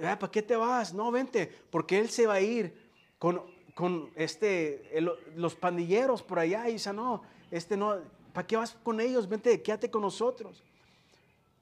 [0.00, 0.92] ¿para qué te vas?
[0.92, 3.42] No, vente, porque él se va a ir con,
[3.74, 4.90] con este,
[5.36, 6.68] los pandilleros por allá.
[6.68, 7.98] Y dice, no, este no,
[8.32, 9.28] ¿para qué vas con ellos?
[9.28, 10.62] Vente, quédate con nosotros.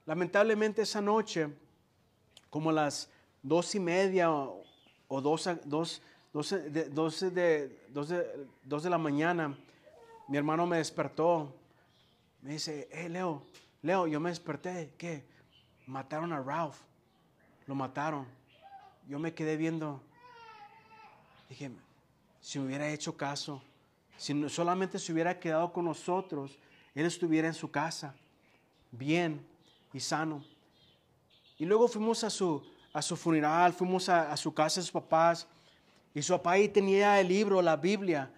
[0.06, 1.48] Lamentablemente esa noche,
[2.48, 3.10] como las
[3.42, 4.64] dos y media o,
[5.08, 8.26] o dos, dos, doce de, doce de, doce-
[8.64, 9.56] dos de la mañana,
[10.26, 11.54] mi hermano me despertó.
[12.40, 13.42] Me dice, hey Leo,
[13.82, 14.94] Leo, yo me desperté.
[14.96, 15.24] ¿Qué?
[15.86, 16.78] Mataron a Ralph.
[17.70, 18.26] Lo mataron.
[19.06, 20.02] Yo me quedé viendo.
[21.48, 21.70] Dije,
[22.40, 23.62] si me hubiera hecho caso,
[24.16, 26.58] si solamente se hubiera quedado con nosotros,
[26.96, 28.12] él estuviera en su casa,
[28.90, 29.46] bien
[29.92, 30.44] y sano.
[31.58, 32.60] Y luego fuimos a su,
[32.92, 35.46] a su funeral, fuimos a, a su casa de sus papás.
[36.12, 38.32] Y su papá ahí tenía el libro, la Biblia.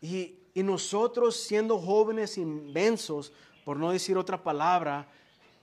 [0.00, 3.30] Y, y nosotros siendo jóvenes inmensos,
[3.66, 5.06] por no decir otra palabra,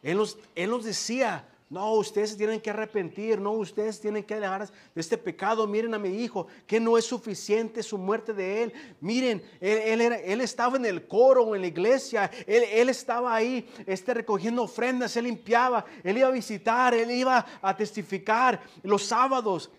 [0.03, 4.69] él nos, él nos decía, no, ustedes tienen que arrepentir, no, ustedes tienen que alejar
[4.69, 5.65] de este pecado.
[5.65, 8.73] Miren a mi hijo, que no es suficiente su muerte de él.
[9.01, 14.61] Miren, él, estaba en el coro, en la iglesia, él, él estaba ahí este, recogiendo
[14.61, 19.71] ofrendas, él limpiaba, él iba a visitar, él iba a testificar los sábados.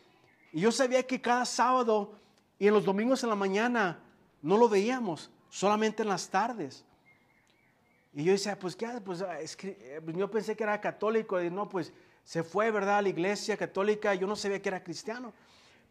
[0.52, 2.12] Y yo sabía que cada sábado
[2.58, 4.00] y en los domingos en la mañana
[4.42, 6.84] no lo veíamos, solamente en las tardes.
[8.16, 11.68] Y yo decía, pues qué, pues, ah, eh, pues, yo pensé que era católico no,
[11.68, 11.92] pues
[12.24, 12.96] se fue, ¿verdad?
[12.96, 15.34] A la iglesia católica, yo no sabía que era cristiano.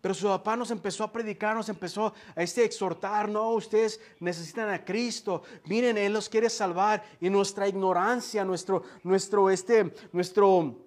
[0.01, 4.69] Pero su papá nos empezó a predicar, nos empezó a este, exhortar, no, ustedes necesitan
[4.69, 10.77] a Cristo, miren, Él los quiere salvar y nuestra ignorancia, nuestro, nuestro, este, nuestro,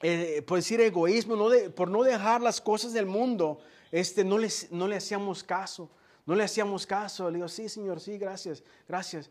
[0.00, 3.58] eh, por decir egoísmo, por no dejar las cosas del mundo,
[3.90, 5.90] este, no, les, no le hacíamos caso,
[6.24, 7.28] no le hacíamos caso.
[7.28, 9.28] Le digo, sí, Señor, sí, gracias, gracias.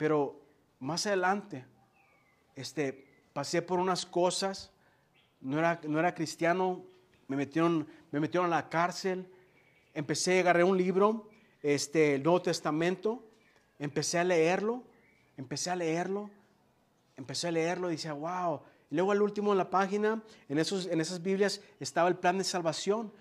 [0.00, 0.40] Pero
[0.78, 1.66] más adelante,
[2.56, 4.70] este, pasé por unas cosas,
[5.42, 6.86] no era, no era cristiano,
[7.28, 9.30] me metieron, me metieron a la cárcel,
[9.92, 11.28] empecé, a agarrar un libro,
[11.62, 13.28] este, el Nuevo Testamento,
[13.78, 14.84] empecé a leerlo,
[15.36, 16.30] empecé a leerlo,
[17.18, 18.62] empecé a leerlo y decía, wow.
[18.90, 22.38] Y luego al último en la página, en, esos, en esas Biblias, estaba el plan
[22.38, 23.12] de salvación.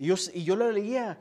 [0.00, 1.16] Y yo, y yo lo leía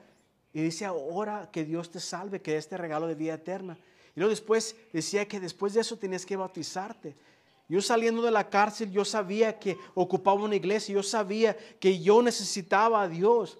[0.54, 3.78] y decía, ahora que Dios te salve, que este regalo de vida eterna.
[4.16, 7.16] Y luego después decía que después de eso tenías que bautizarte.
[7.68, 12.22] Yo saliendo de la cárcel, yo sabía que ocupaba una iglesia, yo sabía que yo
[12.22, 13.58] necesitaba a Dios.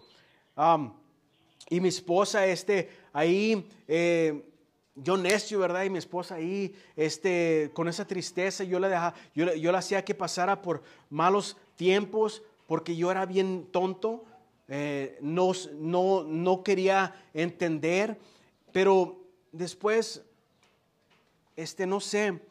[1.70, 4.44] y mi esposa, este, ahí, eh,
[4.96, 5.86] yo necio, ¿verdad?
[5.86, 10.06] Y mi esposa ahí, este, con esa tristeza, yo la, dejaba, yo, yo la hacía
[10.06, 14.26] que pasara por malos tiempos, porque yo era bien tonto,
[14.68, 18.18] eh, no, no, no quería entender,
[18.72, 19.20] pero
[19.52, 20.24] después
[21.56, 22.42] este, no sé,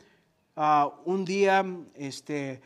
[0.57, 2.61] ah, un día, este,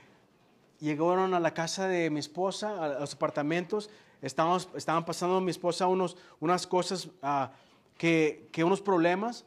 [0.80, 3.90] llegaron a la casa de mi esposa, a, los apartamentos,
[4.22, 7.52] estábamos, estaban pasando mi esposa unos, unas cosas, ah,
[7.96, 9.44] que, que, unos problemas.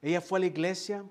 [0.00, 1.04] Ella fue a la iglesia,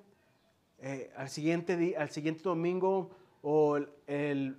[0.79, 4.57] eh, al, siguiente al siguiente domingo, o el,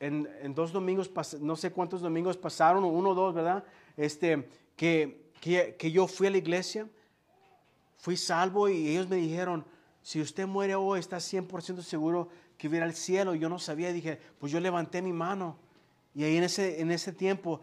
[0.00, 1.10] en, en, dos domingos,
[1.40, 3.64] no sé cuántos domingos pasaron, uno o dos, ¿verdad?
[3.96, 6.88] Este, que, que, que yo fui a la iglesia,
[7.98, 9.64] fui salvo y ellos me dijeron,
[10.02, 13.34] si usted muere hoy, está 100% seguro que hubiera al cielo.
[13.34, 15.56] Yo no sabía, dije, pues yo levanté mi mano.
[16.14, 17.60] Y ahí en ese, en ese tiempo,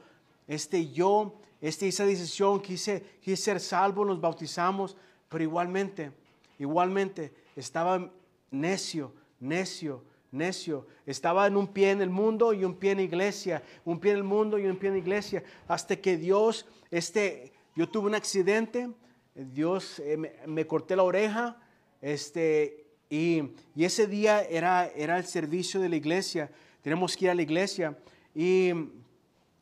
[0.48, 4.96] este, yo este, esa decisión, quise, quise ser salvo, nos bautizamos,
[5.30, 6.12] pero igualmente,
[6.60, 8.12] igualmente estaba
[8.52, 10.88] necio, necio, necio.
[11.06, 14.12] Estaba en un pie en el mundo y un pie en la iglesia, un pie
[14.12, 18.08] en el mundo y un pie en la iglesia, hasta que Dios, este, yo tuve
[18.08, 18.90] un accidente,
[19.34, 21.58] Dios eh, me corté la oreja,
[22.02, 26.52] este, y, ese día era, era el servicio de la iglesia.
[26.82, 27.98] Tenemos que ir a la iglesia.
[28.36, 28.72] Y,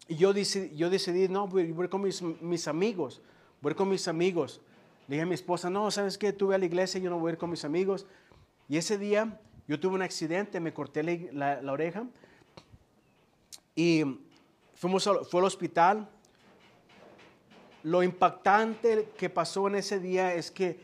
[0.10, 3.21] yo, decidí, yo decidí, no, voy, voy con mis, mis, amigos.
[3.62, 4.62] Voy con mis amigos.
[5.08, 6.34] Le dije a mi esposa, no, ¿sabes qué?
[6.34, 8.06] Tuve a la iglesia, yo no voy a ir con mis amigos.
[8.67, 12.06] Y ese día yo tuve un accidente, me corté la, la, oreja.
[13.76, 14.04] Y
[14.76, 16.10] fuimos fue al hospital.
[17.84, 20.80] Lo impactante que pasó en ese día es que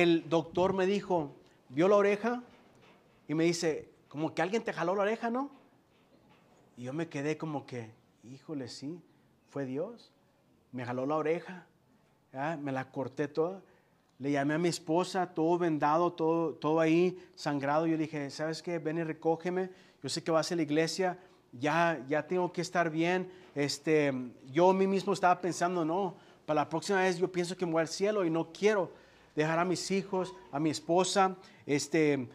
[0.00, 1.34] el doctor me dijo,
[1.68, 2.42] vio la oreja
[3.28, 5.50] y me dice, como que alguien te jaló la oreja, ¿no?
[6.78, 7.90] Y yo me quedé como que,
[8.24, 8.98] híjole, sí,
[9.50, 10.10] fue Dios.
[10.72, 11.66] Me jaló la oreja,
[12.62, 13.60] me la corté toda.
[14.18, 17.86] Le llamé a mi esposa, todo vendado, todo, todo ahí sangrado.
[17.86, 18.78] Yo dije, ¿sabes qué?
[18.78, 19.68] Ven y recógeme.
[20.02, 21.18] Yo sé que vas a la iglesia,
[21.52, 23.30] ya, ya tengo que estar bien.
[23.54, 24.10] Este,
[24.50, 26.14] yo a mí mismo estaba pensando, no,
[26.46, 29.01] para la próxima vez yo pienso que me voy al cielo y no quiero
[29.34, 32.28] dejar a mis hijos, a mi esposa, este,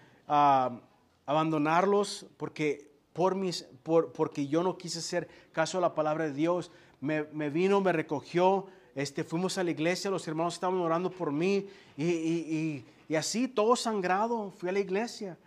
[1.25, 6.33] abandonarlos porque, por mis, por, porque yo no quise hacer caso a la palabra de
[6.33, 6.71] Dios.
[6.99, 11.67] Me, vino, me recogió, este, fuimos a la iglesia, los hermanos estaban orando por mí
[11.95, 12.83] y,
[13.15, 15.37] así todo sangrado, fui a la iglesia.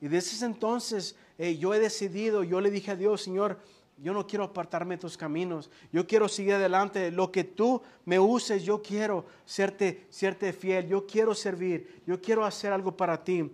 [0.00, 3.58] Y desde ese entonces eh, yo he decidido, yo le dije a Dios, Señor,
[3.98, 5.70] yo no quiero apartarme de tus caminos.
[5.90, 7.10] Yo quiero seguir adelante.
[7.10, 10.88] Lo que tú me uses, yo quiero serte, serte fiel.
[10.88, 12.02] Yo quiero servir.
[12.06, 13.50] Yo quiero hacer algo para ti.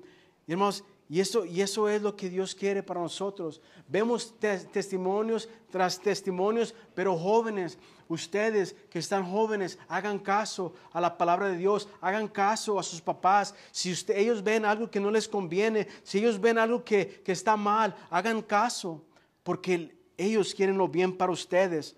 [0.47, 3.61] Y hermanos, y eso, y eso es lo que Dios quiere para nosotros.
[3.87, 7.79] Vemos testimonios tras testimonios, pero jóvenes,
[8.09, 13.01] ustedes que están jóvenes, hagan caso a la palabra de Dios, hagan caso a sus
[13.01, 13.55] papás.
[13.71, 17.33] Si usted, ellos ven algo que no les conviene, si ellos ven algo que, que
[17.33, 19.05] está mal, hagan caso,
[19.43, 21.97] porque ellos quieren lo bien para ustedes.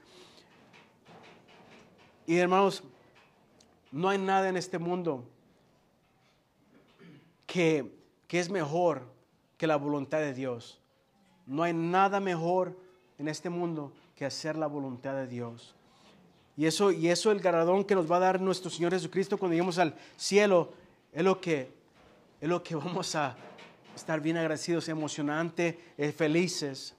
[2.26, 2.82] Y hermanos,
[3.92, 5.24] no hay nada en este mundo
[7.46, 7.92] que,
[8.26, 9.02] que es mejor
[9.56, 10.80] que la voluntad de Dios.
[11.46, 12.76] No hay nada mejor
[13.18, 15.74] en este mundo que hacer la voluntad de Dios.
[16.56, 19.54] Y eso, y eso el galardón que nos va a dar nuestro Señor Jesucristo cuando
[19.54, 20.72] lleguemos al cielo
[21.12, 21.72] es lo que,
[22.40, 23.36] es lo que vamos a
[23.94, 26.94] estar bien agradecidos, emocionante, eh, felices.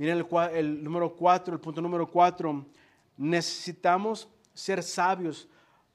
[0.00, 2.64] Miren el, número cuatro, el punto número cuatro.
[3.18, 5.46] Necesitamos ser sabios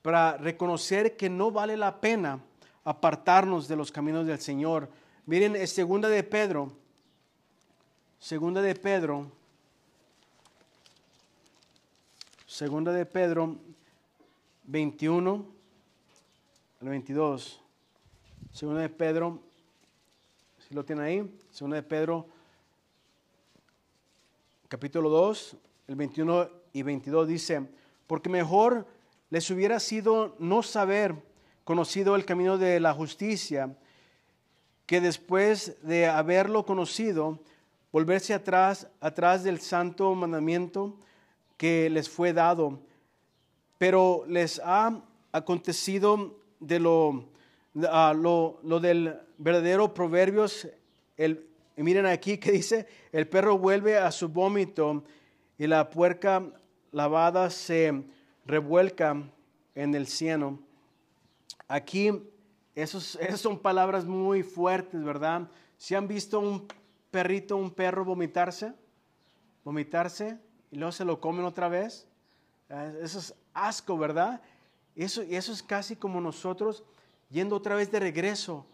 [0.03, 2.39] para reconocer que no vale la pena
[2.84, 4.91] apartarnos de los caminos del Señor.
[5.26, 6.72] Miren, es segunda de Pedro,
[8.20, 9.26] segunda de Pedro,
[12.45, 13.56] segunda de Pedro
[14.66, 15.45] 21
[16.80, 17.60] al 22.
[18.51, 19.39] Segunda de Pedro,
[20.60, 22.35] si lo tiene ahí, segunda de Pedro
[24.68, 25.57] capítulo 2,
[25.88, 27.68] el 21 y 22 dice,
[28.07, 28.88] porque mejor
[29.30, 31.16] les hubiera sido no saber
[31.63, 33.78] conocido el camino de la justicia,
[34.86, 37.39] que después de haberlo conocido,
[37.91, 40.97] volverse atrás, atrás del santo mandamiento
[41.57, 42.80] que les fue dado.
[43.78, 45.01] Pero les ha
[45.32, 47.26] acontecido de lo,
[47.74, 50.68] lo, lo, del verdadero proverbios,
[51.18, 55.03] el, miren aquí que dice, el perro vuelve a su vómito
[55.57, 56.43] y la puerca
[56.91, 58.05] lavada se
[58.45, 59.23] revuelca
[59.73, 60.59] en el cieno.
[61.67, 62.11] Aquí,
[62.76, 65.49] esos, esas son palabras muy fuertes, ¿verdad?
[65.78, 66.67] Si han visto un
[67.11, 68.73] perrito, un perro vomitarse,
[69.63, 70.38] vomitarse
[70.71, 72.07] y luego se lo comen otra vez,
[72.69, 74.41] eh, eso es asco, ¿verdad?
[74.95, 76.84] Eso, eso es casi como nosotros
[77.30, 78.65] yendo otra vez de regreso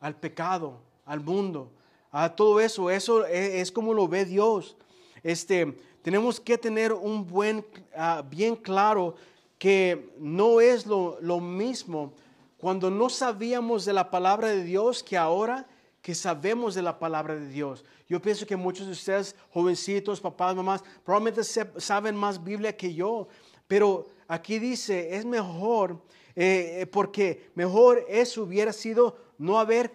[0.00, 1.70] al pecado, al mundo,
[2.10, 2.90] a todo eso.
[2.90, 4.76] Eso es, como lo ve Dios.
[5.22, 7.64] Este, tenemos que tener un buen,
[7.96, 9.14] ah, bien claro
[9.58, 12.12] que no es lo, lo mismo
[12.56, 15.66] cuando no sabíamos de la palabra de Dios que ahora
[16.02, 17.84] que sabemos de la palabra de Dios.
[18.08, 23.28] Yo pienso que muchos de ustedes, jovencitos, papás, mamás, probablemente saben más Biblia que yo,
[23.66, 26.00] pero aquí dice, es mejor,
[26.34, 29.92] eh, porque mejor eso hubiera sido no haber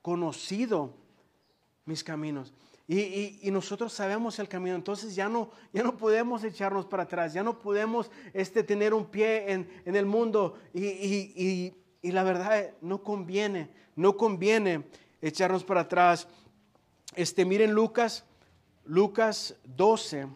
[0.00, 0.94] conocido
[1.84, 2.52] mis caminos.
[2.86, 7.32] Y, y, nosotros sabemos el camino, entonces ya no, ya no podemos echarnos para atrás,
[7.32, 11.72] ya no podemos este, tener un pie en, en el mundo y,
[12.02, 14.84] y, la verdad no conviene, no conviene
[15.22, 16.28] echarnos para atrás.
[17.16, 18.26] Este, miren Lucas,
[18.84, 20.26] Lucas 12,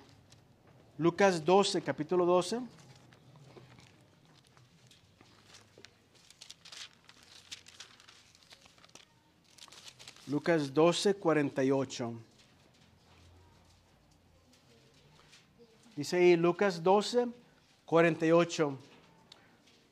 [0.96, 2.60] Lucas 12, capítulo 12.
[10.30, 12.12] Lucas 12, 48.
[15.96, 17.28] Dice ahí Lucas 12,
[17.86, 18.78] 48.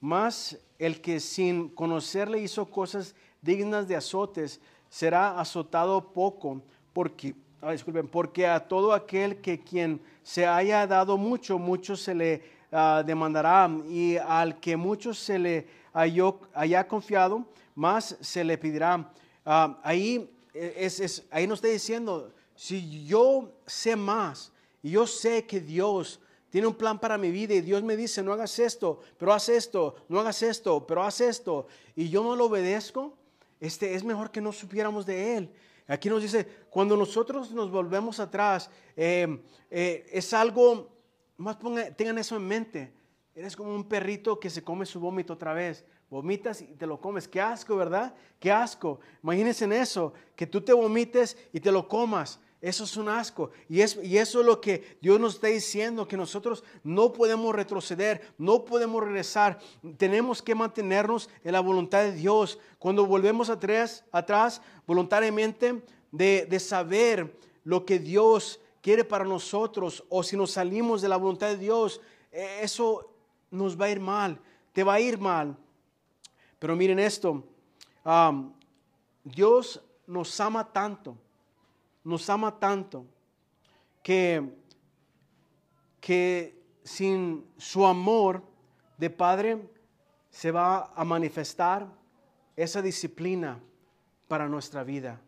[0.02, 4.60] Más el que sin conocerle hizo cosas dignas de azotes,
[4.90, 6.60] será azotado poco,
[6.92, 12.14] porque, ah, disculpen, porque a todo aquel que quien se haya dado mucho, mucho se
[12.14, 19.10] le ah, demandará, y al que mucho se le haya confiado, más se le pedirá.
[19.48, 25.60] Ah, ahí, es, ahí nos está diciendo, si yo sé más y yo sé que
[25.60, 26.18] Dios
[26.50, 29.48] tiene un plan para mi vida y Dios me dice, no hagas esto, pero haz
[29.48, 33.16] esto, no hagas esto, pero haz esto, y yo no lo obedezco,
[33.60, 35.52] este es mejor que no supiéramos de Él.
[35.86, 39.40] Aquí nos dice, cuando nosotros nos volvemos atrás, eh,
[39.70, 40.90] eh, es algo,
[41.36, 41.56] más
[41.96, 42.92] tengan eso en mente,
[43.32, 47.00] eres como un perrito que se come su vómito otra vez vomitas y te lo
[47.00, 47.28] comes.
[47.28, 48.14] Qué asco, ¿verdad?
[48.38, 49.00] Qué asco.
[49.22, 52.40] Imagínense en eso, que tú te vomites y te lo comas.
[52.60, 53.50] Eso es un asco.
[53.68, 57.54] Y, es, y eso es lo que Dios nos está diciendo, que nosotros no podemos
[57.54, 59.58] retroceder, no podemos regresar.
[59.98, 62.58] Tenemos que mantenernos en la voluntad de Dios.
[62.78, 70.22] Cuando volvemos atrás, atrás voluntariamente, de, de saber lo que Dios quiere para nosotros, o
[70.22, 72.00] si nos salimos de la voluntad de Dios,
[72.32, 73.10] e, eso
[73.50, 74.40] nos va a ir mal,
[74.72, 75.56] te va a ir mal.
[76.66, 77.44] Pero miren esto,
[79.22, 81.16] Dios nos ama tanto,
[82.02, 83.06] nos ama tanto,
[84.02, 84.52] que,
[86.00, 88.42] que sin su amor
[88.98, 89.62] de Padre
[90.28, 91.86] se va a manifestar
[92.56, 93.60] esa disciplina
[94.26, 95.20] para nuestra vida.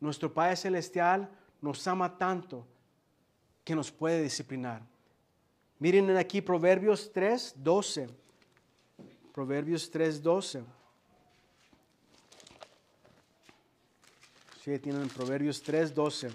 [0.00, 2.66] Nuestro Padre Celestial nos ama tanto
[3.62, 4.82] que nos puede disciplinar.
[5.78, 8.27] Miren aquí Proverbios 3, 12.
[9.38, 10.64] Proverbios 3:12.
[14.64, 16.28] Sí, tienen Proverbios 3:12.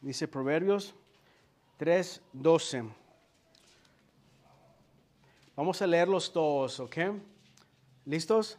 [0.00, 0.94] Dice Proverbios
[1.78, 2.90] 3:12.
[5.54, 6.96] Vamos a leerlos todos, ¿ok?
[8.06, 8.56] ¿Listos?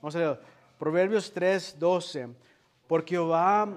[0.00, 0.40] Vamos a leer.
[0.78, 2.32] Proverbios 3:12.
[2.86, 3.68] Porque Jehová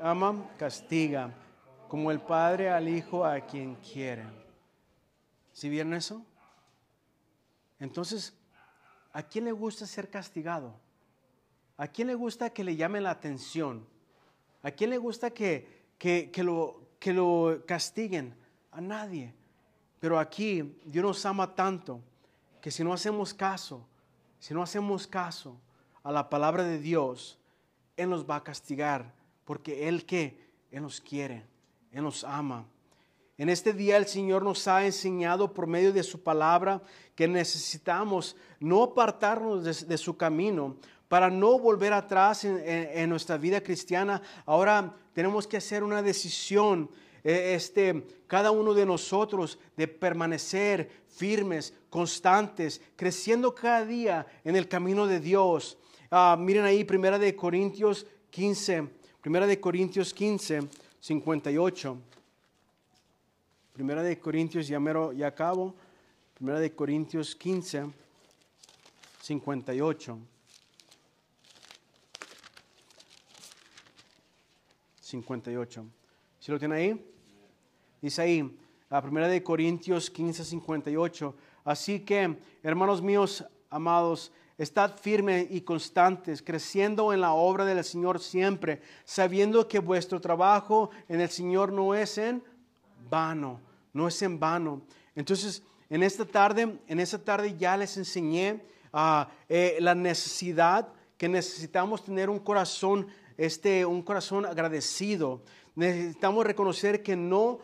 [0.00, 1.42] ama, castiga
[1.88, 4.24] como el Padre al Hijo a quien quiere.
[5.52, 6.24] ¿Sí vieron eso?
[7.78, 8.34] Entonces,
[9.12, 10.74] ¿a quién le gusta ser castigado?
[11.76, 13.86] ¿A quién le gusta que le llame la atención?
[14.62, 18.34] ¿A quién le gusta que, que, lo, que lo castiguen?
[18.72, 19.34] A nadie.
[20.00, 22.00] Pero aquí Dios nos ama tanto
[22.60, 23.86] que si no hacemos caso,
[24.38, 25.56] si no hacemos caso
[26.02, 27.38] a la palabra de Dios,
[27.96, 29.14] Él nos va a castigar,
[29.44, 31.44] porque Él que, Él nos quiere,
[31.96, 32.66] Él nos ama.
[33.38, 36.82] En este día el Señor nos ha enseñado por medio de su palabra
[37.14, 40.76] que necesitamos no apartarnos de, su camino
[41.08, 44.20] para no volver atrás en, nuestra vida cristiana.
[44.44, 46.90] Ahora tenemos que hacer una decisión,
[47.24, 54.68] eh, este, cada uno de nosotros, de permanecer firmes, constantes, creciendo cada día en el
[54.68, 55.78] camino de Dios.
[56.10, 58.86] Ah, miren ahí, Primera de Corintios 15,
[59.22, 60.68] Primera de Corintios 15,
[61.00, 61.98] 58.
[63.72, 65.74] Primera de Corintios, ya mero, ya acabo.
[66.34, 67.90] Primera de Corintios 15,
[69.22, 70.18] 58.
[75.00, 75.86] 58.
[76.40, 77.12] ¿Sí lo tiene ahí?
[78.02, 78.58] Dice ahí,
[78.90, 81.34] la primera de Corintios 15, 58.
[81.64, 88.20] Así que, hermanos míos, amados, estad firmes y constantes, creciendo en la obra del Señor
[88.20, 92.42] siempre, sabiendo que vuestro trabajo en el Señor no es en
[93.10, 93.60] vano
[93.96, 94.82] no es en vano.
[95.16, 101.28] Entonces, en esta tarde, en esta tarde ya les enseñé ah, eh, la necesidad que
[101.28, 103.06] necesitamos tener un corazón,
[103.38, 105.40] este, un corazón agradecido.
[105.74, 107.58] Necesitamos reconocer que no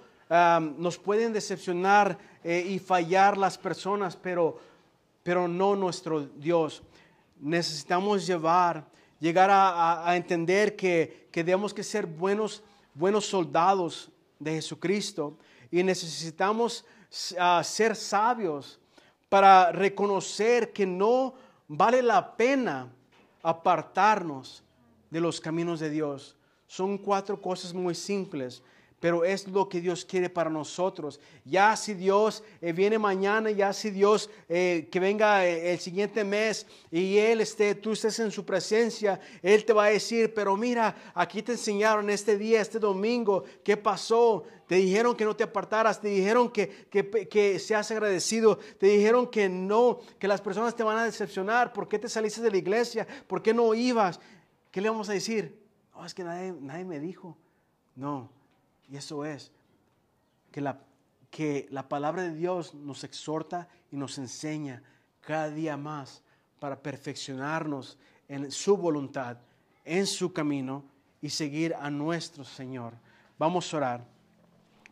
[0.79, 4.59] nos pueden decepcionar eh, y fallar las personas, pero,
[5.23, 6.83] pero no nuestro Dios.
[7.41, 8.87] Necesitamos llevar,
[9.19, 12.63] llegar a, entender que, que debemos que ser buenos,
[12.95, 15.37] buenos soldados de Jesucristo
[15.71, 16.85] y necesitamos
[17.39, 18.79] ah, ser sabios
[19.29, 21.35] para reconocer que no
[21.67, 22.93] vale la pena
[23.43, 24.63] apartarnos
[25.11, 26.37] de los caminos de Dios.
[26.67, 28.63] Son cuatro cosas muy simples
[29.03, 31.19] pero es lo que Dios quiere para nosotros.
[31.45, 36.23] Ya si Dios eh, viene mañana, ya si Dios eh, que venga eh, el siguiente
[36.23, 40.57] mes y Él esté, tú estés en su presencia, Él te va a decir, pero
[40.57, 44.45] mira, aquí te enseñaron este día, este domingo, ¿qué pasó?
[44.69, 49.27] Te dijeron que no te apartaras, te dijeron que, que, que seas agradecido, te dijeron
[49.27, 52.57] que no, que las personas te van a decepcionar, ¿por qué te saliste de la
[52.57, 53.05] iglesia?
[53.27, 54.21] ¿Por qué no ibas?
[54.71, 55.61] ¿Qué le vamos a decir?
[55.93, 57.37] No, es que nadie, nadie me dijo.
[57.97, 58.31] No,
[58.93, 59.51] y eso es
[60.51, 60.79] que la,
[61.31, 64.83] que la palabra de Dios nos exhorta y nos enseña
[65.23, 66.23] cada día más
[66.61, 67.97] para perfeccionarnos
[68.29, 69.39] en su voluntad,
[69.87, 70.85] en su camino
[71.23, 72.93] y seguir a nuestro Señor.
[73.39, 74.05] Vamos a orar.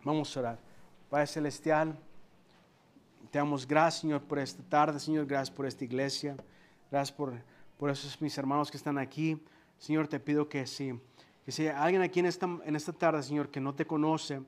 [0.03, 0.59] Vamos a orar.
[1.11, 1.95] Padre Celestial,
[3.31, 6.39] te damos gracias, Señor, por esta tarde, Señor, gracias por esta iglesia.
[6.91, 7.35] Gracias por,
[7.77, 9.39] por esos mis hermanos que están aquí.
[9.79, 10.99] Señor, te pido que sí
[11.45, 14.43] que si hay alguien aquí en esta, en esta tarde, Señor, que no te conoce,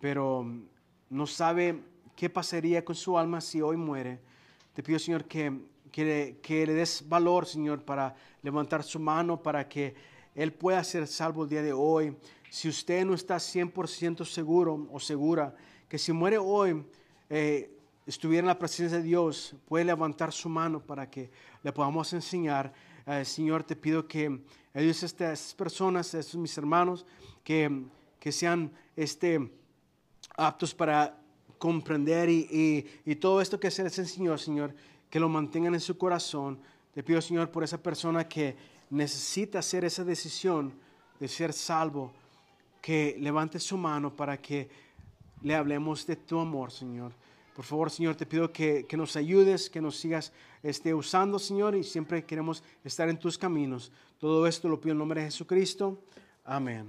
[0.00, 0.46] pero
[1.10, 1.82] no sabe
[2.16, 4.20] qué pasaría con su alma si hoy muere,
[4.74, 5.52] te pido, Señor, que,
[5.90, 9.94] que, que le des valor, Señor, para levantar su mano, para que
[10.34, 12.16] Él pueda ser salvo el día de hoy.
[12.50, 15.54] Si usted no está 100% seguro o segura
[15.88, 16.84] que si muere hoy,
[17.30, 17.70] eh,
[18.06, 21.30] estuviera en la presencia de Dios, puede levantar su mano para que
[21.62, 22.72] le podamos enseñar.
[23.06, 24.40] Eh, Señor, te pido que
[24.78, 27.04] Ayudes a estas personas, estos mis hermanos,
[27.42, 27.82] que,
[28.20, 29.50] que sean este,
[30.36, 31.20] aptos para
[31.58, 34.72] comprender y, y, todo esto que se les enseñó, Señor,
[35.10, 36.60] que lo mantengan en su corazón.
[36.94, 38.54] Te pido, Señor, por esa persona que
[38.90, 40.72] necesita hacer esa decisión
[41.18, 42.12] de ser salvo,
[42.80, 44.70] que levante su mano para que
[45.42, 47.12] le hablemos de tu amor, Señor.
[47.52, 51.74] Por favor, Señor, te pido que, que nos ayudes, que nos sigas este, usando, Señor,
[51.74, 53.90] y siempre queremos estar en tus caminos.
[54.18, 56.02] Todo esto lo pido en nombre de Jesucristo.
[56.44, 56.86] Amén.